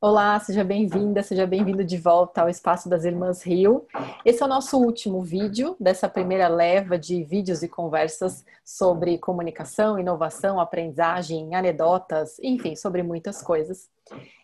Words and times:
Olá, 0.00 0.38
seja 0.38 0.62
bem-vinda, 0.62 1.24
seja 1.24 1.44
bem-vindo 1.44 1.82
de 1.82 1.96
volta 1.96 2.42
ao 2.42 2.48
Espaço 2.48 2.88
das 2.88 3.04
Irmãs 3.04 3.42
Rio. 3.42 3.84
Esse 4.24 4.40
é 4.40 4.46
o 4.46 4.48
nosso 4.48 4.78
último 4.78 5.22
vídeo 5.22 5.74
dessa 5.80 6.08
primeira 6.08 6.46
leva 6.46 6.96
de 6.96 7.24
vídeos 7.24 7.64
e 7.64 7.68
conversas 7.68 8.44
sobre 8.64 9.18
comunicação, 9.18 9.98
inovação, 9.98 10.60
aprendizagem, 10.60 11.52
anedotas, 11.52 12.38
enfim, 12.38 12.76
sobre 12.76 13.02
muitas 13.02 13.42
coisas. 13.42 13.90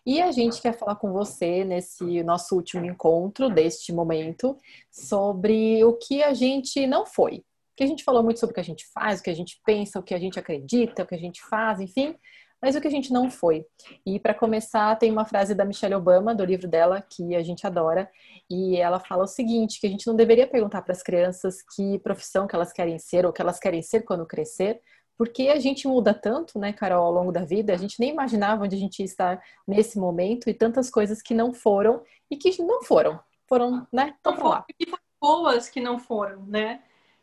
E 0.05 0.21
a 0.21 0.29
gente 0.29 0.61
quer 0.61 0.77
falar 0.77 0.97
com 0.97 1.13
você 1.13 1.63
nesse 1.63 2.21
nosso 2.21 2.53
último 2.53 2.85
encontro 2.85 3.49
deste 3.49 3.93
momento 3.93 4.57
sobre 4.91 5.81
o 5.85 5.93
que 5.93 6.21
a 6.21 6.33
gente 6.33 6.85
não 6.85 7.05
foi. 7.05 7.45
Que 7.77 7.85
a 7.85 7.87
gente 7.87 8.03
falou 8.03 8.21
muito 8.21 8.41
sobre 8.41 8.51
o 8.51 8.55
que 8.55 8.61
a 8.61 8.63
gente 8.63 8.85
faz, 8.93 9.21
o 9.21 9.23
que 9.23 9.29
a 9.29 9.35
gente 9.35 9.61
pensa, 9.65 9.99
o 9.99 10.03
que 10.03 10.13
a 10.13 10.19
gente 10.19 10.37
acredita, 10.37 11.03
o 11.03 11.07
que 11.07 11.15
a 11.15 11.19
gente 11.19 11.41
faz, 11.41 11.79
enfim 11.79 12.13
mas 12.61 12.75
o 12.75 12.81
que 12.81 12.87
a 12.87 12.91
gente 12.91 13.11
não 13.11 13.29
foi. 13.29 13.65
E 14.05 14.19
para 14.19 14.33
começar, 14.33 14.95
tem 14.97 15.11
uma 15.11 15.25
frase 15.25 15.53
da 15.53 15.65
Michelle 15.65 15.95
Obama, 15.95 16.33
do 16.33 16.43
livro 16.43 16.67
dela, 16.67 17.01
que 17.01 17.35
a 17.35 17.43
gente 17.43 17.65
adora, 17.65 18.09
e 18.49 18.77
ela 18.77 18.99
fala 18.99 19.23
o 19.23 19.27
seguinte: 19.27 19.79
que 19.79 19.87
a 19.87 19.89
gente 19.89 20.07
não 20.07 20.15
deveria 20.15 20.47
perguntar 20.47 20.81
para 20.81 20.93
as 20.93 21.03
crianças 21.03 21.61
que 21.75 21.99
profissão 21.99 22.47
que 22.47 22.55
elas 22.55 22.71
querem 22.71 22.97
ser 22.97 23.25
ou 23.25 23.33
que 23.33 23.41
elas 23.41 23.59
querem 23.59 23.81
ser 23.81 24.01
quando 24.01 24.25
crescer, 24.25 24.81
porque 25.17 25.49
a 25.49 25.59
gente 25.59 25.87
muda 25.87 26.13
tanto, 26.13 26.59
né, 26.59 26.73
Carol, 26.73 27.05
ao 27.05 27.11
longo 27.11 27.31
da 27.31 27.45
vida, 27.45 27.73
a 27.73 27.77
gente 27.77 27.99
nem 27.99 28.09
imaginava 28.11 28.63
onde 28.63 28.75
a 28.75 28.79
gente 28.79 28.99
ia 28.99 29.05
estar 29.05 29.41
nesse 29.67 29.97
momento 29.97 30.49
e 30.49 30.53
tantas 30.53 30.89
coisas 30.89 31.21
que 31.21 31.33
não 31.33 31.53
foram 31.53 32.01
e 32.29 32.35
que 32.35 32.61
não 32.61 32.83
foram. 32.83 33.19
Foram, 33.47 33.87
né? 33.91 34.15
Então, 34.19 34.35
lá. 34.47 34.65
E 34.79 34.89
foram 34.89 35.03
boas 35.21 35.69
que 35.69 35.79
não 35.79 35.99
foram, 35.99 36.45
né? 36.45 36.81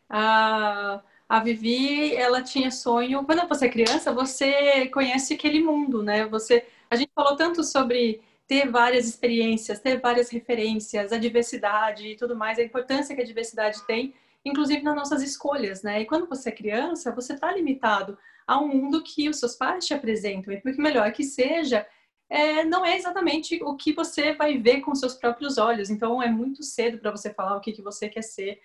Ah 0.09 1.01
a 1.33 1.39
Vivi, 1.39 2.15
ela 2.15 2.43
tinha 2.43 2.69
sonho. 2.69 3.25
Quando 3.25 3.47
você 3.47 3.65
é 3.65 3.69
criança, 3.69 4.13
você 4.13 4.87
conhece 4.89 5.33
aquele 5.33 5.63
mundo, 5.63 6.03
né? 6.03 6.27
Você, 6.27 6.63
a 6.91 6.95
gente 6.95 7.11
falou 7.15 7.35
tanto 7.35 7.63
sobre 7.63 8.21
ter 8.47 8.69
várias 8.69 9.07
experiências, 9.07 9.79
ter 9.79 9.99
várias 9.99 10.29
referências, 10.29 11.11
a 11.11 11.17
diversidade 11.17 12.07
e 12.07 12.15
tudo 12.15 12.35
mais, 12.35 12.59
a 12.59 12.63
importância 12.63 13.15
que 13.15 13.21
a 13.23 13.25
diversidade 13.25 13.81
tem, 13.87 14.13
inclusive 14.45 14.83
nas 14.83 14.95
nossas 14.95 15.23
escolhas, 15.23 15.81
né? 15.81 16.01
E 16.01 16.05
quando 16.05 16.27
você 16.29 16.49
é 16.49 16.51
criança, 16.51 17.11
você 17.11 17.33
está 17.33 17.51
limitado 17.51 18.15
a 18.45 18.59
um 18.59 18.67
mundo 18.67 19.01
que 19.01 19.27
os 19.27 19.39
seus 19.39 19.55
pais 19.55 19.87
te 19.87 19.93
apresentam. 19.95 20.53
E 20.53 20.61
por 20.61 20.71
melhor 20.77 21.11
que 21.13 21.23
seja, 21.23 21.83
é, 22.29 22.63
não 22.63 22.85
é 22.85 22.95
exatamente 22.95 23.59
o 23.63 23.75
que 23.75 23.91
você 23.91 24.33
vai 24.33 24.59
ver 24.59 24.81
com 24.81 24.93
seus 24.93 25.15
próprios 25.15 25.57
olhos. 25.57 25.89
Então, 25.89 26.21
é 26.21 26.29
muito 26.29 26.61
cedo 26.61 26.99
para 26.99 27.09
você 27.09 27.33
falar 27.33 27.57
o 27.57 27.59
que, 27.59 27.71
que 27.71 27.81
você 27.81 28.07
quer 28.07 28.21
ser 28.21 28.61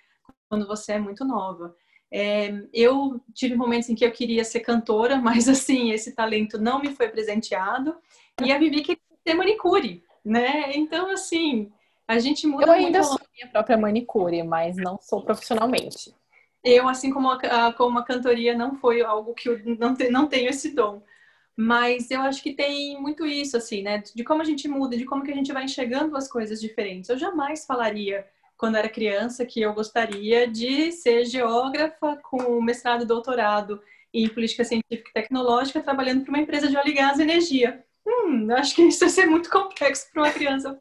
quando 0.51 0.67
você 0.67 0.93
é 0.93 0.99
muito 0.99 1.25
nova. 1.25 1.75
É, 2.11 2.63
eu 2.73 3.21
tive 3.35 3.55
momentos 3.55 3.89
em 3.89 3.95
que 3.95 4.05
eu 4.05 4.11
queria 4.11 4.45
ser 4.45 4.61
cantora, 4.61 5.17
mas 5.21 5.49
assim, 5.49 5.91
esse 5.93 6.13
talento 6.15 6.59
não 6.59 6.81
me 6.81 6.95
foi 6.95 7.09
presenteado. 7.09 7.97
E 8.43 8.53
a 8.53 8.59
Vivi 8.59 8.83
queria 8.83 9.03
ser 9.27 9.35
manicure, 9.35 10.03
né? 10.25 10.73
Então, 10.75 11.11
assim, 11.11 11.71
a 12.07 12.19
gente 12.19 12.47
muda 12.47 12.67
Eu 12.67 12.73
ainda 12.73 13.01
muito... 13.01 13.11
sou 13.11 13.21
minha 13.35 13.49
própria 13.49 13.77
manicure, 13.77 14.43
mas 14.43 14.77
não 14.77 14.99
sou 15.01 15.23
profissionalmente. 15.23 16.15
Eu, 16.65 16.89
assim 16.89 17.11
como 17.11 17.31
a, 17.31 17.73
como 17.73 17.99
a 17.99 18.05
cantoria, 18.05 18.57
não 18.57 18.75
foi 18.75 19.03
algo 19.03 19.35
que 19.35 19.49
eu 19.49 19.61
não, 19.79 19.95
te, 19.95 20.09
não 20.11 20.27
tenho 20.27 20.49
esse 20.49 20.75
dom. 20.75 21.03
Mas 21.57 22.11
eu 22.11 22.21
acho 22.21 22.43
que 22.43 22.53
tem 22.55 23.01
muito 23.01 23.27
isso, 23.27 23.57
assim, 23.57 23.83
né? 23.83 24.03
De 24.15 24.23
como 24.23 24.41
a 24.41 24.45
gente 24.45 24.69
muda, 24.69 24.97
de 24.97 25.05
como 25.05 25.25
que 25.25 25.31
a 25.31 25.35
gente 25.35 25.53
vai 25.53 25.65
enxergando 25.65 26.17
as 26.17 26.31
coisas 26.31 26.61
diferentes. 26.61 27.11
Eu 27.11 27.19
jamais 27.19 27.67
falaria 27.67 28.25
quando 28.59 28.77
era 28.77 28.89
criança, 28.89 29.47
que 29.47 29.61
eu 29.61 29.73
gostaria 29.73 30.49
de 30.49 30.91
ser 30.91 31.25
geógrafa 31.25 32.17
com 32.17 32.61
mestrado 32.61 33.05
e 33.05 33.07
doutorado 33.07 33.81
em 34.13 34.29
política 34.29 34.65
científica 34.65 35.11
e 35.11 35.13
tecnológica, 35.13 35.81
trabalhando 35.81 36.25
para 36.25 36.31
uma 36.31 36.41
empresa 36.41 36.69
de 36.69 36.77
óleo 36.77 36.89
e 36.89 36.93
gás 36.93 37.19
e 37.19 37.23
energia. 37.23 37.85
Hum, 38.05 38.49
acho 38.53 38.75
que 38.75 38.83
isso 38.83 38.99
vai 39.01 39.09
ser 39.09 39.27
muito 39.27 39.49
complexo 39.49 40.11
para 40.13 40.23
uma 40.23 40.33
criança. 40.33 40.77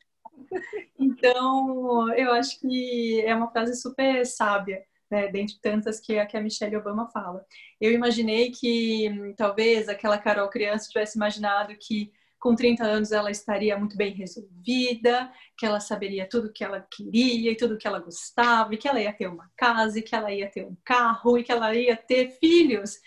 Então, 0.97 2.11
eu 2.15 2.31
acho 2.33 2.59
que 2.59 3.21
é 3.21 3.35
uma 3.35 3.51
frase 3.51 3.79
super 3.79 4.25
sábia, 4.25 4.83
né, 5.11 5.27
dentre 5.27 5.59
tantas 5.61 5.99
que 5.99 6.17
a, 6.17 6.25
que 6.25 6.35
a 6.35 6.41
Michelle 6.41 6.77
Obama 6.77 7.07
fala. 7.11 7.45
Eu 7.79 7.91
imaginei 7.91 8.49
que 8.49 9.09
hum, 9.09 9.33
talvez 9.37 9.87
aquela 9.87 10.17
Carol 10.17 10.49
criança 10.49 10.89
tivesse 10.89 11.15
imaginado 11.15 11.75
que 11.79 12.11
com 12.39 12.55
30 12.55 12.83
anos 12.83 13.11
ela 13.11 13.31
estaria 13.31 13.77
muito 13.77 13.97
bem 13.97 14.13
resolvida, 14.13 15.31
que 15.57 15.65
ela 15.65 15.79
saberia 15.79 16.27
tudo 16.29 16.47
o 16.47 16.53
que 16.53 16.63
ela 16.63 16.85
queria 16.91 17.51
e 17.51 17.57
tudo 17.57 17.73
o 17.75 17.77
que 17.77 17.87
ela 17.87 17.99
gostava, 17.99 18.73
e 18.73 18.77
que 18.77 18.87
ela 18.87 19.01
ia 19.01 19.11
ter 19.11 19.27
uma 19.27 19.49
casa, 19.57 19.99
e 19.99 20.01
que 20.01 20.15
ela 20.15 20.31
ia 20.31 20.49
ter 20.49 20.65
um 20.65 20.75
carro, 20.85 21.37
e 21.37 21.43
que 21.43 21.51
ela 21.51 21.73
ia 21.73 21.95
ter 21.95 22.31
filhos. 22.39 22.99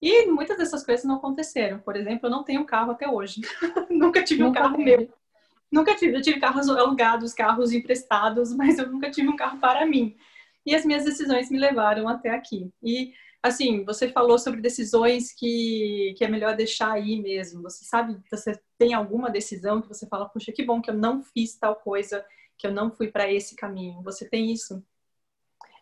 E 0.00 0.26
muitas 0.26 0.56
dessas 0.56 0.84
coisas 0.84 1.04
não 1.04 1.16
aconteceram. 1.16 1.78
Por 1.78 1.96
exemplo, 1.96 2.26
eu 2.26 2.30
não 2.30 2.42
tenho 2.42 2.62
um 2.62 2.66
carro 2.66 2.90
até 2.90 3.08
hoje. 3.08 3.40
nunca 3.88 4.22
tive 4.24 4.42
nunca 4.42 4.60
um 4.60 4.62
carro 4.62 4.78
meu. 4.78 5.08
Nunca 5.70 5.94
tive. 5.94 6.16
Eu 6.16 6.20
tive 6.20 6.40
carros 6.40 6.68
alugados, 6.68 7.32
carros 7.32 7.72
emprestados, 7.72 8.52
mas 8.56 8.78
eu 8.78 8.90
nunca 8.90 9.10
tive 9.10 9.28
um 9.28 9.36
carro 9.36 9.58
para 9.58 9.86
mim. 9.86 10.16
E 10.66 10.74
as 10.74 10.84
minhas 10.84 11.04
decisões 11.04 11.50
me 11.50 11.58
levaram 11.58 12.08
até 12.08 12.30
aqui. 12.30 12.70
E 12.82 13.12
assim, 13.42 13.84
você 13.84 14.08
falou 14.08 14.38
sobre 14.38 14.60
decisões 14.60 15.32
que, 15.32 16.14
que 16.16 16.24
é 16.24 16.28
melhor 16.28 16.54
deixar 16.54 16.92
aí 16.92 17.20
mesmo. 17.20 17.62
Você 17.62 17.84
sabe, 17.84 18.16
você 18.30 18.58
tem 18.78 18.94
alguma 18.94 19.30
decisão 19.30 19.82
que 19.82 19.88
você 19.88 20.06
fala, 20.06 20.28
puxa, 20.28 20.52
que 20.52 20.64
bom 20.64 20.80
que 20.80 20.90
eu 20.90 20.94
não 20.94 21.22
fiz 21.22 21.56
tal 21.56 21.74
coisa, 21.74 22.24
que 22.56 22.66
eu 22.66 22.72
não 22.72 22.90
fui 22.90 23.08
para 23.10 23.30
esse 23.30 23.56
caminho. 23.56 24.00
Você 24.02 24.28
tem 24.28 24.52
isso? 24.52 24.82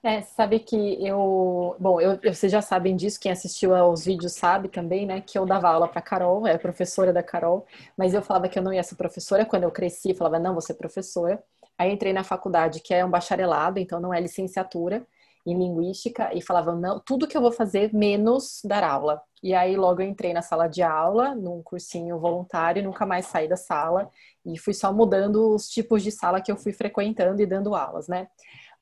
É, 0.02 0.22
sabe 0.22 0.60
que 0.60 0.74
eu, 1.06 1.76
bom, 1.78 2.00
eu, 2.00 2.18
vocês 2.32 2.50
já 2.50 2.62
sabem 2.62 2.96
disso, 2.96 3.20
quem 3.20 3.30
assistiu 3.30 3.74
aos 3.74 4.06
vídeos 4.06 4.32
sabe 4.32 4.70
também, 4.70 5.04
né, 5.04 5.20
que 5.20 5.38
eu 5.38 5.44
dava 5.44 5.68
aula 5.68 5.86
para 5.86 6.00
Carol, 6.00 6.46
era 6.46 6.58
professora 6.58 7.12
da 7.12 7.22
Carol, 7.22 7.66
mas 7.98 8.14
eu 8.14 8.22
falava 8.22 8.48
que 8.48 8.58
eu 8.58 8.62
não 8.62 8.72
ia 8.72 8.82
ser 8.82 8.94
professora 8.94 9.44
quando 9.44 9.64
eu 9.64 9.70
cresci, 9.70 10.14
falava 10.14 10.38
não, 10.38 10.54
vou 10.54 10.62
ser 10.62 10.72
professora. 10.72 11.42
Aí 11.76 11.92
entrei 11.92 12.14
na 12.14 12.24
faculdade, 12.24 12.80
que 12.80 12.94
é 12.94 13.04
um 13.04 13.10
bacharelado, 13.10 13.78
então 13.78 14.00
não 14.00 14.12
é 14.12 14.18
licenciatura 14.18 15.06
em 15.46 15.56
linguística 15.56 16.34
e 16.34 16.42
falavam 16.42 16.76
não, 16.76 17.00
tudo 17.00 17.26
que 17.26 17.36
eu 17.36 17.40
vou 17.40 17.52
fazer 17.52 17.92
menos 17.94 18.60
dar 18.64 18.84
aula. 18.84 19.22
E 19.42 19.54
aí 19.54 19.76
logo 19.76 20.02
eu 20.02 20.06
entrei 20.08 20.34
na 20.34 20.42
sala 20.42 20.66
de 20.66 20.82
aula, 20.82 21.34
num 21.34 21.62
cursinho 21.62 22.18
voluntário, 22.18 22.82
nunca 22.82 23.06
mais 23.06 23.26
saí 23.26 23.48
da 23.48 23.56
sala 23.56 24.10
e 24.44 24.58
fui 24.58 24.74
só 24.74 24.92
mudando 24.92 25.54
os 25.54 25.68
tipos 25.68 26.02
de 26.02 26.10
sala 26.10 26.40
que 26.40 26.52
eu 26.52 26.56
fui 26.56 26.72
frequentando 26.72 27.40
e 27.40 27.46
dando 27.46 27.74
aulas, 27.74 28.06
né? 28.06 28.28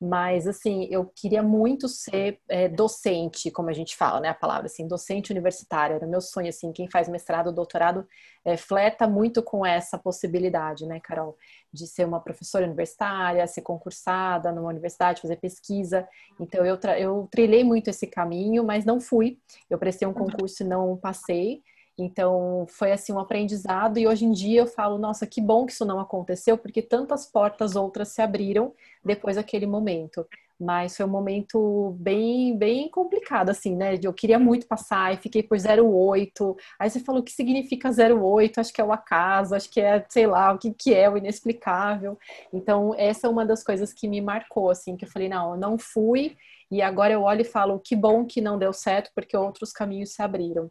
Mas, 0.01 0.47
assim, 0.47 0.87
eu 0.89 1.05
queria 1.13 1.43
muito 1.43 1.89
ser 1.89 2.39
é, 2.47 2.69
docente, 2.69 3.51
como 3.51 3.69
a 3.69 3.73
gente 3.73 3.97
fala, 3.97 4.21
né? 4.21 4.29
A 4.29 4.33
palavra, 4.33 4.67
assim, 4.67 4.87
docente 4.87 5.31
universitária. 5.31 5.95
Era 5.95 6.07
meu 6.07 6.21
sonho, 6.21 6.47
assim. 6.47 6.71
Quem 6.71 6.89
faz 6.89 7.09
mestrado, 7.09 7.51
doutorado, 7.51 8.07
é, 8.45 8.55
fleta 8.55 9.05
muito 9.07 9.43
com 9.43 9.65
essa 9.65 9.97
possibilidade, 9.97 10.85
né, 10.85 11.01
Carol? 11.01 11.37
De 11.73 11.85
ser 11.85 12.05
uma 12.05 12.21
professora 12.21 12.65
universitária, 12.65 13.45
ser 13.45 13.61
concursada 13.61 14.53
numa 14.53 14.69
universidade, 14.69 15.21
fazer 15.21 15.35
pesquisa. 15.35 16.07
Então, 16.39 16.65
eu, 16.65 16.79
eu 16.97 17.27
trilhei 17.29 17.65
muito 17.65 17.89
esse 17.89 18.07
caminho, 18.07 18.63
mas 18.63 18.85
não 18.85 19.01
fui. 19.01 19.37
Eu 19.69 19.77
prestei 19.77 20.07
um 20.07 20.13
concurso 20.13 20.63
e 20.63 20.65
não 20.65 20.95
passei. 20.95 21.61
Então, 22.01 22.65
foi 22.69 22.91
assim 22.91 23.11
um 23.11 23.19
aprendizado 23.19 23.97
e 23.99 24.07
hoje 24.07 24.25
em 24.25 24.31
dia 24.31 24.61
eu 24.61 24.67
falo, 24.67 24.97
nossa, 24.97 25.27
que 25.27 25.41
bom 25.41 25.65
que 25.65 25.73
isso 25.73 25.85
não 25.85 25.99
aconteceu, 25.99 26.57
porque 26.57 26.81
tantas 26.81 27.25
portas 27.25 27.75
outras 27.75 28.09
se 28.09 28.21
abriram 28.21 28.73
depois 29.03 29.35
daquele 29.35 29.65
momento. 29.65 30.25
Mas 30.59 30.97
foi 30.97 31.05
um 31.05 31.09
momento 31.09 31.95
bem, 31.99 32.57
bem 32.57 32.89
complicado, 32.89 33.49
assim, 33.49 33.77
né? 33.77 33.97
Eu 34.03 34.13
queria 34.13 34.37
muito 34.37 34.67
passar 34.67 35.13
e 35.13 35.17
fiquei 35.17 35.41
por 35.41 35.57
08. 35.57 36.57
Aí 36.77 36.89
você 36.89 36.99
falou 36.99 37.21
o 37.21 37.23
que 37.23 37.31
significa 37.31 37.89
08, 37.89 38.59
acho 38.59 38.73
que 38.73 38.81
é 38.81 38.83
o 38.83 38.91
acaso, 38.91 39.55
acho 39.55 39.69
que 39.69 39.79
é, 39.79 40.05
sei 40.09 40.27
lá, 40.27 40.51
o 40.51 40.57
que, 40.57 40.73
que 40.73 40.93
é 40.93 41.09
o 41.09 41.17
inexplicável. 41.17 42.17
Então, 42.51 42.93
essa 42.97 43.27
é 43.27 43.29
uma 43.29 43.45
das 43.45 43.63
coisas 43.63 43.93
que 43.93 44.05
me 44.05 44.19
marcou, 44.19 44.69
assim, 44.69 44.97
que 44.97 45.05
eu 45.05 45.09
falei, 45.09 45.29
não, 45.29 45.51
eu 45.51 45.57
não 45.57 45.77
fui, 45.77 46.35
e 46.69 46.81
agora 46.81 47.13
eu 47.13 47.21
olho 47.23 47.41
e 47.41 47.45
falo, 47.45 47.79
que 47.79 47.95
bom 47.95 48.25
que 48.25 48.41
não 48.41 48.59
deu 48.59 48.73
certo, 48.73 49.11
porque 49.15 49.35
outros 49.37 49.71
caminhos 49.71 50.13
se 50.13 50.21
abriram. 50.21 50.69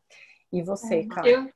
E 0.52 0.62
você, 0.62 1.04
cara? 1.06 1.28
Eu, 1.28 1.50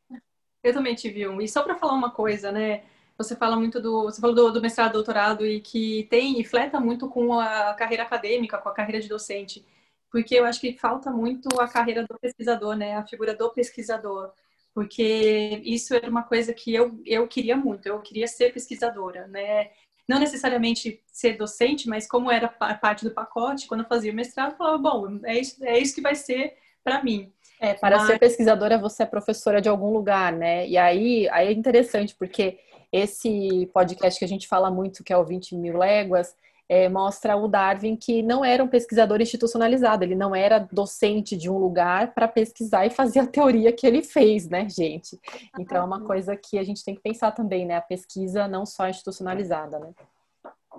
eu 0.63 0.73
também 0.73 0.95
tive 0.95 1.27
um. 1.29 1.41
E 1.41 1.49
só 1.49 1.63
para 1.63 1.77
falar 1.77 1.95
uma 1.95 2.11
coisa, 2.11 2.53
né? 2.53 2.85
Você 3.19 3.37
fala 3.37 3.57
muito 3.57 3.81
do. 3.81 4.05
Você 4.05 4.21
falou 4.21 4.35
do, 4.35 4.53
do 4.53 4.63
mestrado, 4.63 4.93
doutorado 4.93 5.47
e 5.47 5.61
que 5.61 6.07
tem 6.11 6.41
e 6.41 6.45
fleta 6.45 6.81
muito 6.81 7.09
com 7.09 7.39
a 7.39 7.75
carreira 7.75 8.03
acadêmica, 8.03 8.59
com 8.59 8.69
a 8.69 8.75
carreira 8.75 9.01
de 9.01 9.09
docente. 9.09 9.65
Porque 10.11 10.35
eu 10.35 10.45
acho 10.45 10.61
que 10.61 10.77
falta 10.77 11.11
muito 11.11 11.49
a 11.61 11.67
carreira 11.69 12.07
do 12.07 12.19
pesquisador, 12.19 12.77
né? 12.77 12.97
A 12.97 13.07
figura 13.07 13.35
do 13.35 13.51
pesquisador. 13.51 14.33
Porque 14.75 15.61
isso 15.65 15.95
era 15.95 16.09
uma 16.09 16.23
coisa 16.23 16.53
que 16.53 16.75
eu, 16.75 17.01
eu 17.05 17.27
queria 17.29 17.57
muito. 17.57 17.87
Eu 17.87 18.01
queria 18.01 18.27
ser 18.27 18.53
pesquisadora, 18.53 19.27
né? 19.27 19.71
não 20.09 20.19
necessariamente 20.19 21.03
ser 21.13 21.37
docente, 21.37 21.89
mas 21.89 22.07
como 22.07 22.31
era 22.31 22.49
parte 22.49 23.05
do 23.05 23.13
pacote, 23.13 23.67
quando 23.67 23.83
eu 23.83 23.89
fazia 23.89 24.13
o 24.13 24.15
mestrado, 24.15 24.53
eu 24.53 24.57
falava, 24.57 24.79
bom, 24.79 25.21
é 25.25 25.39
isso, 25.39 25.65
é 25.65 25.79
isso 25.79 25.95
que 25.95 26.01
vai 26.01 26.15
ser 26.15 26.57
para 26.83 27.03
mim. 27.03 27.33
É, 27.63 27.75
para 27.75 27.99
Mas... 27.99 28.09
ser 28.09 28.19
pesquisadora, 28.19 28.77
você 28.77 29.05
é 29.05 29.07
professora 29.07 29.63
de 29.63 29.69
algum 29.69 29.93
lugar, 29.93 30.33
né? 30.33 30.67
E 30.67 30.77
aí, 30.77 31.29
aí 31.31 31.47
é 31.47 31.53
interessante, 31.53 32.13
porque 32.13 32.59
esse 32.91 33.71
podcast 33.73 34.19
que 34.19 34.25
a 34.25 34.29
gente 34.29 34.49
fala 34.49 34.69
muito, 34.69 35.05
que 35.05 35.13
é 35.13 35.17
o 35.17 35.25
20 35.25 35.55
mil 35.55 35.79
léguas, 35.79 36.35
é, 36.69 36.89
mostra 36.89 37.37
o 37.37 37.47
Darwin 37.47 37.95
que 37.95 38.21
não 38.21 38.45
era 38.45 38.65
um 38.65 38.67
pesquisador 38.67 39.21
institucionalizado, 39.21 40.03
ele 40.03 40.17
não 40.17 40.35
era 40.35 40.59
docente 40.59 41.37
de 41.37 41.49
um 41.49 41.57
lugar 41.57 42.13
para 42.15 42.27
pesquisar 42.27 42.85
e 42.85 42.91
fazer 42.91 43.21
a 43.21 43.27
teoria 43.29 43.73
que 43.73 43.87
ele 43.87 44.03
fez, 44.03 44.49
né, 44.49 44.69
gente? 44.69 45.21
Então 45.57 45.79
é 45.79 45.85
uma 45.85 46.01
coisa 46.01 46.35
que 46.35 46.59
a 46.59 46.65
gente 46.65 46.85
tem 46.85 46.97
que 46.97 47.01
pensar 47.01 47.31
também, 47.31 47.65
né? 47.65 47.77
A 47.77 47.81
pesquisa 47.81 48.49
não 48.49 48.67
só 48.67 48.89
institucionalizada, 48.89 49.79
né? 49.79 49.91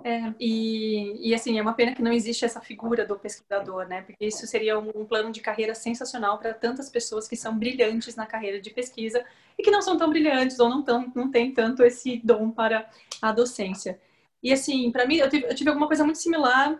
É, 0.06 0.34
e, 0.38 1.30
e 1.30 1.34
assim, 1.34 1.58
é 1.58 1.62
uma 1.62 1.72
pena 1.72 1.94
que 1.94 2.02
não 2.02 2.12
existe 2.12 2.44
essa 2.44 2.60
figura 2.60 3.06
do 3.06 3.18
pesquisador, 3.18 3.88
né? 3.88 4.02
Porque 4.02 4.26
isso 4.26 4.46
seria 4.46 4.78
um, 4.78 4.90
um 4.94 5.06
plano 5.06 5.32
de 5.32 5.40
carreira 5.40 5.74
sensacional 5.74 6.38
para 6.38 6.52
tantas 6.52 6.90
pessoas 6.90 7.26
que 7.26 7.34
são 7.34 7.58
brilhantes 7.58 8.14
na 8.14 8.26
carreira 8.26 8.60
de 8.60 8.68
pesquisa 8.68 9.24
e 9.58 9.62
que 9.62 9.70
não 9.70 9.80
são 9.80 9.96
tão 9.96 10.10
brilhantes 10.10 10.60
ou 10.60 10.68
não, 10.68 10.82
tão, 10.82 11.10
não 11.16 11.30
têm 11.30 11.54
tanto 11.54 11.82
esse 11.82 12.18
dom 12.22 12.50
para 12.50 12.86
a 13.22 13.32
docência. 13.32 13.98
E 14.42 14.52
assim, 14.52 14.90
para 14.92 15.06
mim, 15.06 15.16
eu 15.16 15.30
tive, 15.30 15.46
eu 15.46 15.54
tive, 15.54 15.70
alguma 15.70 15.86
coisa 15.86 16.04
muito 16.04 16.18
similar, 16.18 16.78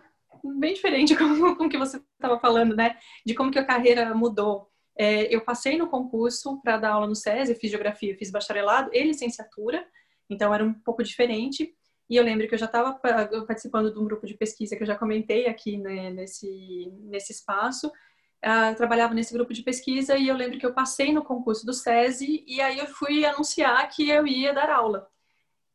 bem 0.59 0.75
diferente 0.75 1.15
com, 1.17 1.55
com 1.55 1.67
que 1.67 1.79
você 1.79 1.99
estava 2.13 2.39
falando, 2.39 2.75
né? 2.75 2.95
De 3.25 3.33
como 3.33 3.49
que 3.49 3.57
a 3.57 3.65
carreira 3.65 4.13
mudou. 4.13 4.69
É, 4.95 5.33
eu 5.35 5.41
passei 5.41 5.79
no 5.79 5.87
concurso 5.87 6.61
para 6.61 6.77
dar 6.77 6.91
aula 6.91 7.07
no 7.07 7.15
SESI, 7.15 7.55
fiz 7.55 7.71
geografia, 7.71 8.15
fiz 8.15 8.29
bacharelado 8.29 8.91
e 8.93 9.03
licenciatura, 9.03 9.83
então 10.29 10.53
era 10.53 10.63
um 10.63 10.75
pouco 10.75 11.03
diferente. 11.03 11.75
E 12.09 12.15
eu 12.15 12.23
lembro 12.23 12.47
que 12.47 12.53
eu 12.53 12.59
já 12.59 12.67
estava 12.67 12.99
participando 13.47 13.91
de 13.91 13.99
um 13.99 14.05
grupo 14.05 14.25
de 14.25 14.35
pesquisa 14.35 14.75
que 14.75 14.83
eu 14.83 14.87
já 14.87 14.95
comentei 14.95 15.47
aqui 15.47 15.77
né, 15.77 16.11
nesse, 16.11 16.91
nesse 17.03 17.31
espaço. 17.31 17.87
Uh, 17.87 18.75
trabalhava 18.75 19.13
nesse 19.15 19.33
grupo 19.33 19.53
de 19.53 19.63
pesquisa 19.63 20.15
e 20.15 20.27
eu 20.27 20.35
lembro 20.35 20.59
que 20.59 20.65
eu 20.65 20.73
passei 20.73 21.11
no 21.11 21.23
concurso 21.23 21.65
do 21.65 21.73
SESI 21.73 22.43
e 22.45 22.61
aí 22.61 22.77
eu 22.77 22.85
fui 22.85 23.25
anunciar 23.25 23.89
que 23.89 24.07
eu 24.07 24.27
ia 24.27 24.53
dar 24.53 24.69
aula. 24.69 25.07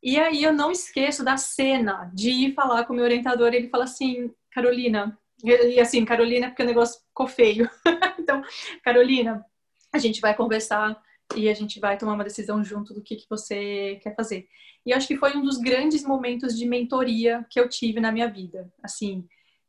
E 0.03 0.19
aí 0.19 0.43
eu 0.43 0.53
não 0.53 0.71
esqueço 0.71 1.25
da 1.25 1.37
cena 1.37 2.11
de 2.15 2.31
ir 2.31 2.55
falar 2.55 2.85
com 2.85 2.93
o 2.93 2.97
meu 2.97 3.05
orientador, 3.05 3.53
ele 3.53 3.69
fala 3.69 3.85
assim, 3.85 4.33
Carolina, 4.53 5.19
e 5.43 5.81
assim, 5.81 6.05
Carolina, 6.05 6.49
porque 6.49 6.63
o 6.63 6.67
negócio 6.67 7.01
ficou 7.09 7.27
feio. 7.27 7.69
então, 8.19 8.43
Carolina, 8.85 9.45
a 9.93 9.99
gente 9.99 10.21
vai 10.21 10.35
conversar 10.35 11.01
e 11.37 11.49
a 11.49 11.55
gente 11.55 11.81
vai 11.81 11.99
tomar 11.99 12.15
uma 12.15 12.25
decisão 12.25 12.63
junto 12.63 12.95
do 12.95 13.03
que, 13.03 13.17
que 13.17 13.27
você 13.29 13.99
quer 14.03 14.15
fazer. 14.15 14.47
E 14.85 14.93
acho 14.93 15.07
que 15.07 15.17
foi 15.17 15.37
um 15.37 15.43
dos 15.43 15.59
grandes 15.59 16.05
momentos 16.05 16.57
de 16.57 16.67
mentoria 16.67 17.45
que 17.51 17.61
eu 17.61 17.69
tive 17.69 18.01
na 18.01 18.11
minha 18.11 18.29
vida. 18.29 18.73
Assim, 18.83 19.27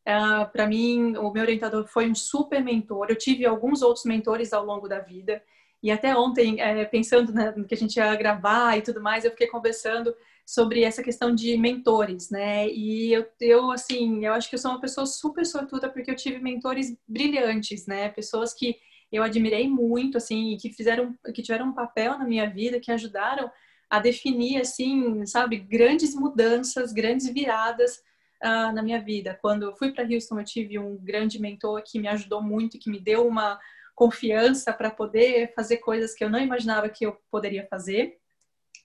uh, 0.08 0.50
para 0.52 0.68
mim, 0.68 1.18
o 1.18 1.32
meu 1.32 1.44
orientador 1.44 1.86
foi 1.88 2.10
um 2.10 2.16
super 2.16 2.64
mentor. 2.64 3.08
Eu 3.10 3.18
tive 3.18 3.46
alguns 3.46 3.82
outros 3.82 4.06
mentores 4.06 4.54
ao 4.54 4.66
longo 4.66 4.88
da 4.88 5.00
vida. 5.00 5.42
E 5.84 5.92
até 5.92 6.16
ontem, 6.16 6.62
é, 6.62 6.86
pensando 6.86 7.34
né, 7.34 7.54
no 7.58 7.66
que 7.66 7.74
a 7.74 7.78
gente 7.78 7.98
ia 7.98 8.16
gravar 8.16 8.78
e 8.78 8.82
tudo 8.82 9.02
mais, 9.02 9.26
eu 9.26 9.32
fiquei 9.32 9.48
conversando 9.48 10.14
sobre 10.46 10.84
essa 10.84 11.02
questão 11.02 11.34
de 11.34 11.58
mentores, 11.58 12.30
né? 12.30 12.68
E 12.70 13.14
eu, 13.14 13.26
eu, 13.40 13.72
assim, 13.72 14.26
eu 14.26 14.34
acho 14.34 14.50
que 14.50 14.56
eu 14.56 14.60
sou 14.60 14.72
uma 14.72 14.82
pessoa 14.82 15.06
super 15.06 15.46
sortuda 15.46 15.90
porque 15.90 16.12
eu 16.12 16.16
tive 16.16 16.40
mentores 16.40 16.96
brilhantes, 17.08 17.88
né? 17.88 18.10
Pessoas 18.10 18.54
que 18.54 18.78
eu 19.12 19.24
admirei 19.24 19.68
muito, 19.68 20.18
assim, 20.18 20.58
que 20.58 20.70
fizeram, 20.70 21.16
que 21.34 21.42
tiveram 21.42 21.68
um 21.68 21.74
papel 21.74 22.18
na 22.18 22.26
minha 22.26 22.50
vida, 22.50 22.80
que 22.80 22.92
ajudaram 22.92 23.52
a 23.92 24.00
definir, 24.00 24.62
assim, 24.62 25.26
sabe, 25.26 25.58
grandes 25.58 26.16
mudanças, 26.16 26.94
grandes 26.94 27.28
viradas 27.28 27.98
uh, 28.42 28.72
na 28.74 28.82
minha 28.82 29.02
vida. 29.02 29.38
Quando 29.42 29.64
eu 29.64 29.76
fui 29.76 29.92
para 29.92 30.06
Houston, 30.06 30.40
eu 30.40 30.46
tive 30.46 30.80
um 30.80 30.96
grande 30.96 31.42
mentor 31.42 31.84
que 31.84 32.00
me 32.00 32.08
ajudou 32.08 32.42
muito, 32.42 32.80
que 32.80 32.90
me 32.90 33.02
deu 33.02 33.28
uma 33.28 33.60
confiança 33.94 34.72
para 34.72 34.90
poder 34.90 35.54
fazer 35.54 35.78
coisas 35.78 36.16
que 36.16 36.24
eu 36.24 36.30
não 36.30 36.40
imaginava 36.40 36.88
que 36.88 37.06
eu 37.06 37.18
poderia 37.30 37.68
fazer. 37.68 38.18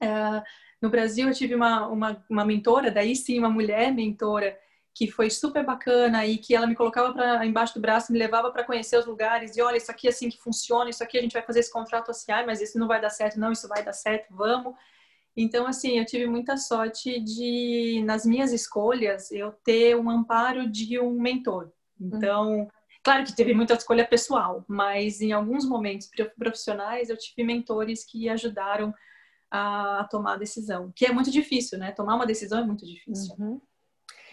Uh, 0.03 0.43
no 0.83 0.91
Brasil, 0.91 1.29
eu 1.29 1.35
tive 1.35 1.55
uma, 1.55 1.87
uma, 1.87 2.27
uma 2.29 2.45
mentora, 2.45 2.91
daí 2.91 3.15
sim, 3.15 3.39
uma 3.39 3.49
mulher 3.49 3.95
mentora, 3.95 4.59
que 4.93 5.09
foi 5.09 5.31
super 5.31 5.65
bacana 5.65 6.27
e 6.27 6.37
que 6.37 6.53
ela 6.53 6.67
me 6.67 6.75
colocava 6.75 7.13
para 7.13 7.47
embaixo 7.47 7.75
do 7.75 7.81
braço, 7.81 8.13
me 8.13 8.19
levava 8.19 8.51
para 8.51 8.65
conhecer 8.65 8.99
os 8.99 9.07
lugares 9.07 9.57
e 9.57 9.63
olha, 9.63 9.77
isso 9.77 9.91
aqui 9.91 10.09
é 10.09 10.11
assim 10.11 10.29
que 10.29 10.39
funciona, 10.39 10.91
isso 10.91 11.05
aqui 11.05 11.17
a 11.17 11.21
gente 11.21 11.35
vai 11.35 11.43
fazer 11.43 11.61
esse 11.61 11.73
contrato 11.73 12.11
assim, 12.11 12.33
ah, 12.33 12.45
mas 12.45 12.61
isso 12.61 12.77
não 12.77 12.89
vai 12.89 13.01
dar 13.01 13.11
certo, 13.11 13.39
não, 13.39 13.53
isso 13.53 13.69
vai 13.69 13.85
dar 13.85 13.93
certo, 13.93 14.35
vamos. 14.35 14.75
Então, 15.37 15.67
assim, 15.67 15.99
eu 15.99 16.07
tive 16.07 16.27
muita 16.27 16.57
sorte 16.57 17.21
de, 17.21 18.03
nas 18.05 18.25
minhas 18.25 18.53
escolhas, 18.53 19.31
eu 19.31 19.53
ter 19.53 19.95
um 19.95 20.09
amparo 20.09 20.71
de 20.71 20.99
um 20.99 21.21
mentor. 21.21 21.71
Então, 22.01 22.69
claro 23.03 23.25
que 23.25 23.37
teve 23.37 23.53
muita 23.53 23.75
escolha 23.75 24.07
pessoal, 24.07 24.65
mas 24.67 25.21
em 25.21 25.33
alguns 25.33 25.69
momentos 25.69 26.09
profissionais 26.39 27.11
eu 27.11 27.17
tive 27.17 27.45
mentores 27.45 28.05
que 28.05 28.29
ajudaram 28.29 28.95
a, 29.51 30.01
a 30.01 30.05
tomar 30.05 30.35
a 30.35 30.39
decisão, 30.39 30.93
que 30.95 31.07
é 31.07 31.13
muito 31.13 31.31
difícil, 31.31 31.79
né? 31.79 31.93
Tomar 31.93 32.17
uma 32.17 32.27
decisão 32.27 32.61
é 32.61 32.65
muito 32.65 32.87
difícil. 32.87 33.35
Uhum. 33.39 33.61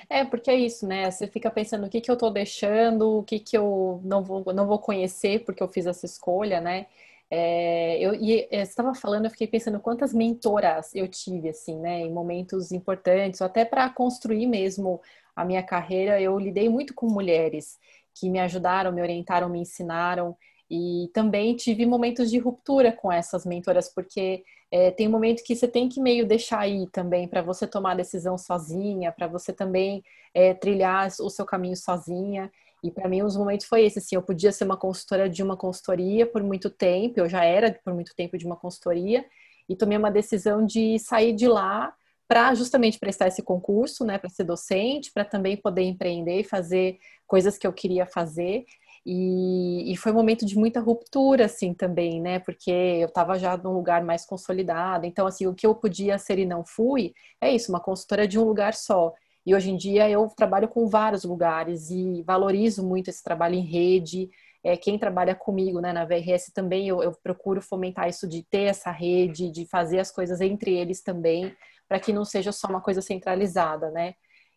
É, 0.09 0.25
porque 0.25 0.51
é 0.51 0.55
isso, 0.55 0.85
né? 0.85 1.09
Você 1.09 1.27
fica 1.27 1.49
pensando 1.49 1.85
o 1.85 1.89
que, 1.89 2.01
que 2.01 2.11
eu 2.11 2.17
tô 2.17 2.29
deixando, 2.29 3.19
o 3.19 3.23
que, 3.23 3.39
que 3.39 3.57
eu 3.57 4.01
não 4.03 4.23
vou, 4.23 4.53
não 4.53 4.67
vou 4.67 4.79
conhecer 4.79 5.43
porque 5.45 5.63
eu 5.63 5.67
fiz 5.67 5.85
essa 5.85 6.05
escolha, 6.05 6.59
né? 6.59 6.87
É, 7.35 7.97
eu, 7.99 8.13
e 8.13 8.47
é, 8.51 8.61
estava 8.61 8.93
falando, 8.93 9.25
eu 9.25 9.31
fiquei 9.31 9.47
pensando 9.47 9.79
quantas 9.79 10.13
mentoras 10.13 10.93
eu 10.93 11.07
tive, 11.07 11.49
assim, 11.49 11.79
né? 11.79 12.01
Em 12.01 12.11
momentos 12.11 12.71
importantes, 12.71 13.41
ou 13.41 13.47
até 13.47 13.65
para 13.65 13.89
construir 13.89 14.45
mesmo 14.45 15.01
a 15.35 15.43
minha 15.43 15.63
carreira, 15.63 16.21
eu 16.21 16.37
lidei 16.37 16.69
muito 16.69 16.93
com 16.93 17.07
mulheres 17.07 17.79
que 18.13 18.29
me 18.29 18.39
ajudaram, 18.39 18.91
me 18.91 19.01
orientaram, 19.01 19.49
me 19.49 19.59
ensinaram. 19.59 20.37
E 20.69 21.09
também 21.11 21.55
tive 21.55 21.87
momentos 21.87 22.29
de 22.29 22.37
ruptura 22.37 22.91
com 22.91 23.11
essas 23.11 23.47
mentoras, 23.47 23.89
porque 23.89 24.43
é, 24.69 24.91
tem 24.91 25.07
um 25.07 25.11
momento 25.11 25.43
que 25.43 25.55
você 25.55 25.67
tem 25.67 25.89
que 25.89 25.99
meio 25.99 26.27
deixar 26.27 26.59
aí 26.59 26.87
também 26.91 27.27
para 27.27 27.41
você 27.41 27.65
tomar 27.65 27.93
a 27.93 27.95
decisão 27.95 28.37
sozinha, 28.37 29.11
para 29.11 29.25
você 29.25 29.51
também 29.51 30.03
é, 30.35 30.53
trilhar 30.53 31.07
o 31.19 31.29
seu 31.31 31.45
caminho 31.45 31.75
sozinha. 31.75 32.51
E 32.83 32.91
para 32.91 33.07
mim 33.07 33.23
os 33.23 33.37
momentos 33.37 33.65
foi 33.65 33.85
esse, 33.85 33.99
assim, 33.99 34.15
eu 34.15 34.21
podia 34.21 34.51
ser 34.51 34.65
uma 34.65 34.77
consultora 34.77 35.29
de 35.29 35.41
uma 35.41 35.55
consultoria 35.55 36.27
por 36.27 36.43
muito 36.43 36.69
tempo, 36.69 37.19
eu 37.19 37.29
já 37.29 37.45
era 37.45 37.79
por 37.83 37.93
muito 37.93 38.13
tempo 38.15 38.37
de 38.37 38.45
uma 38.45 38.57
consultoria 38.57 39.25
e 39.69 39.75
tomei 39.75 39.97
uma 39.97 40.11
decisão 40.11 40.65
de 40.65 40.99
sair 40.99 41.33
de 41.33 41.47
lá 41.47 41.93
para 42.27 42.53
justamente 42.55 42.99
prestar 42.99 43.27
esse 43.27 43.41
concurso, 43.41 44.03
né, 44.03 44.17
para 44.17 44.29
ser 44.29 44.43
docente, 44.43 45.11
para 45.13 45.23
também 45.23 45.55
poder 45.55 45.83
empreender 45.83 46.41
e 46.41 46.43
fazer 46.43 46.97
coisas 47.27 47.57
que 47.57 47.67
eu 47.67 47.71
queria 47.73 48.05
fazer. 48.05 48.65
E, 49.05 49.91
e, 49.91 49.97
foi 49.97 50.11
um 50.13 50.15
momento 50.15 50.45
de 50.45 50.57
muita 50.57 50.79
ruptura, 50.79 51.45
assim, 51.45 51.73
também, 51.73 52.21
né? 52.21 52.39
Porque 52.39 52.71
eu 52.71 53.07
estava 53.07 53.37
já 53.37 53.57
num 53.57 53.73
lugar 53.73 54.01
mais 54.03 54.25
consolidado. 54.25 55.05
Então, 55.05 55.27
assim, 55.27 55.45
o 55.45 55.53
que 55.53 55.67
eu 55.67 55.75
podia 55.75 56.17
ser 56.17 56.39
e 56.39 56.45
não 56.45 56.63
fui 56.65 57.13
é 57.41 57.53
isso, 57.53 57.69
uma 57.71 57.81
consultora 57.81 58.25
de 58.25 58.39
um 58.39 58.45
lugar 58.45 58.73
só. 58.73 59.13
E 59.45 59.53
hoje 59.53 59.71
em 59.71 59.77
dia 59.77 60.09
eu 60.09 60.27
trabalho 60.27 60.67
com 60.67 60.87
vários 60.87 61.23
lugares 61.23 61.89
e 61.89 62.21
valorizo 62.23 62.85
muito 62.85 63.09
esse 63.09 63.23
trabalho 63.23 63.55
em 63.55 63.65
rede. 63.65 64.29
É, 64.63 64.77
quem 64.77 64.97
trabalha 64.97 65.35
comigo 65.35 65.81
né, 65.81 65.91
na 65.91 66.05
VRS 66.05 66.51
também, 66.53 66.87
eu, 66.87 67.03
eu 67.03 67.11
procuro 67.11 67.61
fomentar 67.61 68.07
isso 68.07 68.27
de 68.27 68.43
ter 68.43 68.63
essa 68.63 68.91
rede, 68.91 69.51
de 69.51 69.65
fazer 69.65 69.99
as 69.99 70.09
coisas 70.09 70.39
entre 70.39 70.73
eles 70.73 71.01
também, 71.01 71.53
para 71.87 71.99
que 71.99 72.13
não 72.13 72.23
seja 72.23 72.51
só 72.51 72.67
uma 72.67 72.81
coisa 72.81 73.01
centralizada, 73.01 73.91
né? 73.91 74.15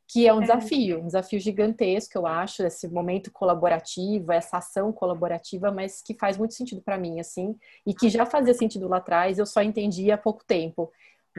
que 0.09 0.27
é 0.27 0.33
um 0.33 0.39
é. 0.39 0.43
desafio, 0.43 1.01
um 1.01 1.07
desafio 1.07 1.41
gigantesco, 1.41 2.17
eu 2.17 2.27
acho, 2.27 2.63
esse 2.63 2.87
momento 2.89 3.31
colaborativo, 3.33 4.31
essa 4.33 4.59
ação 4.59 4.93
colaborativa, 4.93 5.71
mas 5.71 6.01
que 6.01 6.15
faz 6.15 6.39
muito 6.39 6.55
sentido 6.55 6.81
para 6.81 6.97
mim, 6.97 7.19
assim, 7.19 7.57
e 7.85 7.93
que 7.93 8.09
já 8.09 8.25
fazia 8.25 8.55
sentido 8.55 8.89
lá 8.89 8.99
atrás, 8.99 9.39
eu 9.39 9.47
só 9.47 9.63
entendi 9.63 10.11
há 10.13 10.19
pouco 10.19 10.45
tempo. 10.45 10.93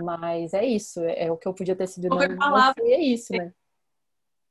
Mas 0.04 0.54
é 0.54 0.66
isso, 0.66 1.02
é, 1.02 1.26
é 1.26 1.32
o 1.32 1.38
que 1.38 1.48
eu 1.48 1.54
podia 1.54 1.76
ter 1.76 1.88
sido. 1.88 2.10
Não, 2.10 2.18
não 2.18 2.74
foi, 2.74 2.92
é 2.92 3.02
isso, 3.02 3.34
né? 3.34 3.54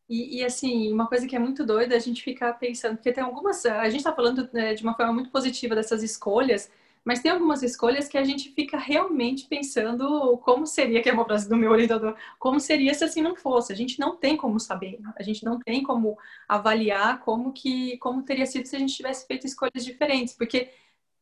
E, 0.09 0.39
e, 0.39 0.45
assim, 0.45 0.93
uma 0.93 1.09
coisa 1.09 1.27
que 1.27 1.35
é 1.35 1.39
muito 1.39 1.65
doida 1.67 1.95
é 1.95 1.97
a 1.97 2.01
gente 2.01 2.23
ficar 2.23 2.53
pensando, 2.55 2.97
porque 2.97 3.13
tem 3.13 3.25
algumas. 3.25 3.67
A 3.67 3.89
gente 3.89 4.01
está 4.01 4.15
falando 4.15 4.49
né, 4.53 4.75
de 4.75 4.83
uma 4.83 4.95
forma 4.95 5.13
muito 5.13 5.31
positiva 5.31 5.75
dessas 5.75 6.03
escolhas, 6.03 6.71
mas 7.05 7.21
tem 7.21 7.33
algumas 7.33 7.63
escolhas 7.63 8.09
que 8.09 8.17
a 8.17 8.23
gente 8.23 8.51
fica 8.51 8.79
realmente 8.79 9.47
pensando 9.49 10.39
como 10.39 10.67
seria, 10.67 11.03
que 11.03 11.09
é 11.09 11.13
uma 11.13 11.25
frase 11.25 11.49
do 11.49 11.57
meu 11.57 11.73
orientador, 11.73 12.17
como 12.39 12.61
seria 12.61 12.95
se 12.95 13.05
assim 13.05 13.21
não 13.21 13.35
fosse. 13.35 13.73
A 13.73 13.77
gente 13.77 13.99
não 13.99 14.17
tem 14.17 14.37
como 14.37 14.61
saber, 14.61 15.01
a 15.17 15.23
gente 15.25 15.45
não 15.45 15.59
tem 15.59 15.83
como 15.83 16.17
avaliar 16.49 17.21
como 17.21 17.53
que 17.53 17.97
como 17.99 18.23
teria 18.23 18.47
sido 18.47 18.67
se 18.67 18.77
a 18.77 18.79
gente 18.79 18.95
tivesse 18.95 19.27
feito 19.27 19.47
escolhas 19.47 19.85
diferentes, 19.85 20.35
porque 20.35 20.71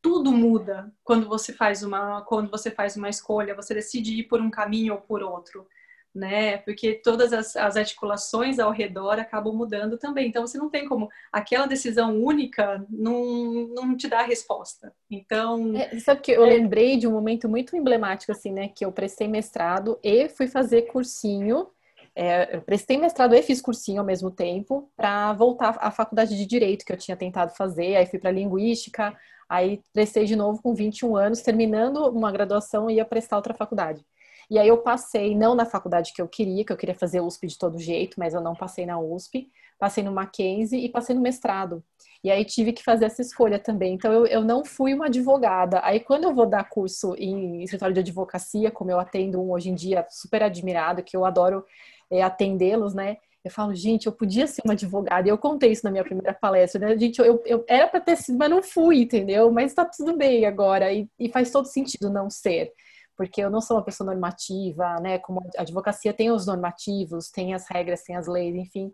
tudo 0.05 0.31
muda 0.31 0.93
quando 1.03 1.27
você 1.27 1.51
faz 1.51 1.81
uma 1.81 2.21
quando 2.21 2.51
você 2.51 2.69
faz 2.69 2.95
uma 2.95 3.09
escolha, 3.09 3.55
você 3.55 3.73
decide 3.73 4.19
ir 4.19 4.25
por 4.25 4.39
um 4.39 4.51
caminho 4.51 4.93
ou 4.93 5.01
por 5.01 5.23
outro 5.23 5.65
né? 6.13 6.57
Porque 6.59 6.93
todas 6.93 7.33
as, 7.33 7.55
as, 7.57 7.75
articulações 7.75 8.57
ao 8.57 8.71
redor 8.71 9.19
acabam 9.19 9.53
mudando 9.53 9.97
também. 9.97 10.29
Então 10.29 10.47
você 10.47 10.57
não 10.57 10.69
tem 10.69 10.87
como 10.87 11.09
aquela 11.31 11.65
decisão 11.65 12.17
única 12.17 12.85
não, 12.89 13.67
não 13.73 13.97
te 13.97 14.07
dá 14.07 14.19
a 14.19 14.25
resposta. 14.25 14.93
Então. 15.11 15.75
É, 15.75 15.99
sabe 15.99 16.21
que 16.21 16.31
eu 16.31 16.45
é... 16.45 16.49
lembrei 16.51 16.95
de 16.95 17.05
um 17.05 17.11
momento 17.11 17.49
muito 17.49 17.75
emblemático, 17.75 18.31
assim, 18.31 18.53
né? 18.53 18.69
Que 18.69 18.85
eu 18.85 18.91
prestei 18.93 19.27
mestrado 19.27 19.99
e 20.01 20.29
fui 20.29 20.47
fazer 20.47 20.83
cursinho. 20.83 21.67
É, 22.15 22.55
eu 22.55 22.61
prestei 22.61 22.97
mestrado 22.97 23.35
e 23.35 23.41
fiz 23.41 23.61
cursinho 23.61 23.99
ao 23.99 24.05
mesmo 24.05 24.31
tempo 24.31 24.89
para 24.95 25.33
voltar 25.33 25.77
à 25.81 25.91
faculdade 25.91 26.37
de 26.37 26.45
direito 26.45 26.85
que 26.85 26.93
eu 26.93 26.97
tinha 26.97 27.17
tentado 27.17 27.53
fazer. 27.55 27.97
Aí 27.97 28.05
fui 28.05 28.17
para 28.19 28.31
linguística, 28.31 29.15
aí 29.49 29.81
prestei 29.93 30.25
de 30.25 30.35
novo 30.35 30.61
com 30.61 30.73
21 30.73 31.15
anos, 31.17 31.41
terminando 31.41 31.97
uma 32.09 32.31
graduação 32.31 32.89
e 32.89 32.95
ia 32.95 33.05
prestar 33.05 33.35
outra 33.35 33.53
faculdade. 33.53 34.05
E 34.49 34.59
aí 34.59 34.67
eu 34.67 34.77
passei, 34.77 35.35
não 35.35 35.55
na 35.55 35.65
faculdade 35.65 36.13
que 36.13 36.21
eu 36.21 36.27
queria, 36.27 36.63
que 36.63 36.71
eu 36.71 36.77
queria 36.77 36.95
fazer 36.95 37.19
USP 37.19 37.47
de 37.47 37.57
todo 37.57 37.79
jeito, 37.79 38.19
mas 38.19 38.33
eu 38.33 38.41
não 38.41 38.55
passei 38.55 38.85
na 38.85 38.99
USP, 38.99 39.49
passei 39.79 40.03
no 40.03 40.11
Mackenzie 40.11 40.85
e 40.85 40.89
passei 40.89 41.15
no 41.15 41.21
mestrado. 41.21 41.83
E 42.23 42.31
aí 42.31 42.45
tive 42.45 42.71
que 42.71 42.83
fazer 42.83 43.05
essa 43.05 43.21
escolha 43.21 43.59
também. 43.59 43.93
Então 43.93 44.11
eu, 44.11 44.25
eu 44.25 44.43
não 44.43 44.63
fui 44.63 44.93
uma 44.93 45.07
advogada. 45.07 45.79
Aí 45.83 45.99
quando 45.99 46.25
eu 46.25 46.33
vou 46.33 46.45
dar 46.45 46.67
curso 46.69 47.15
em 47.17 47.63
escritório 47.63 47.93
de 47.93 47.99
advocacia, 47.99 48.71
como 48.71 48.91
eu 48.91 48.99
atendo 48.99 49.41
um 49.41 49.51
hoje 49.51 49.69
em 49.69 49.75
dia 49.75 50.05
super 50.09 50.43
admirado, 50.43 51.03
que 51.03 51.17
eu 51.17 51.25
adoro 51.25 51.65
é, 52.11 52.21
atendê-los, 52.21 52.93
né? 52.93 53.17
Eu 53.43 53.51
falo, 53.51 53.75
gente, 53.75 54.07
eu 54.07 54.11
podia 54.11 54.47
ser 54.47 54.61
uma 54.65 54.73
advogada. 54.73 55.27
E 55.27 55.31
eu 55.31 55.37
contei 55.37 55.71
isso 55.71 55.83
na 55.83 55.91
minha 55.91 56.03
primeira 56.03 56.33
palestra, 56.33 56.79
né? 56.79 56.97
Gente, 56.97 57.19
eu, 57.19 57.41
eu 57.45 57.63
era 57.67 57.87
para 57.87 58.01
ter 58.01 58.15
sido, 58.15 58.37
mas 58.37 58.49
não 58.49 58.63
fui, 58.63 59.01
entendeu? 59.01 59.51
Mas 59.51 59.73
tá 59.73 59.85
tudo 59.85 60.17
bem 60.17 60.45
agora. 60.45 60.91
E, 60.91 61.07
e 61.19 61.29
faz 61.29 61.51
todo 61.51 61.67
sentido 61.67 62.09
não 62.09 62.29
ser 62.29 62.71
porque 63.15 63.41
eu 63.41 63.49
não 63.49 63.61
sou 63.61 63.77
uma 63.77 63.83
pessoa 63.83 64.11
normativa, 64.11 64.99
né? 64.99 65.17
Como 65.19 65.39
a 65.57 65.61
advocacia 65.61 66.13
tem 66.13 66.31
os 66.31 66.45
normativos, 66.45 67.29
tem 67.29 67.53
as 67.53 67.67
regras, 67.69 68.03
tem 68.03 68.15
as 68.15 68.27
leis, 68.27 68.55
enfim. 68.55 68.91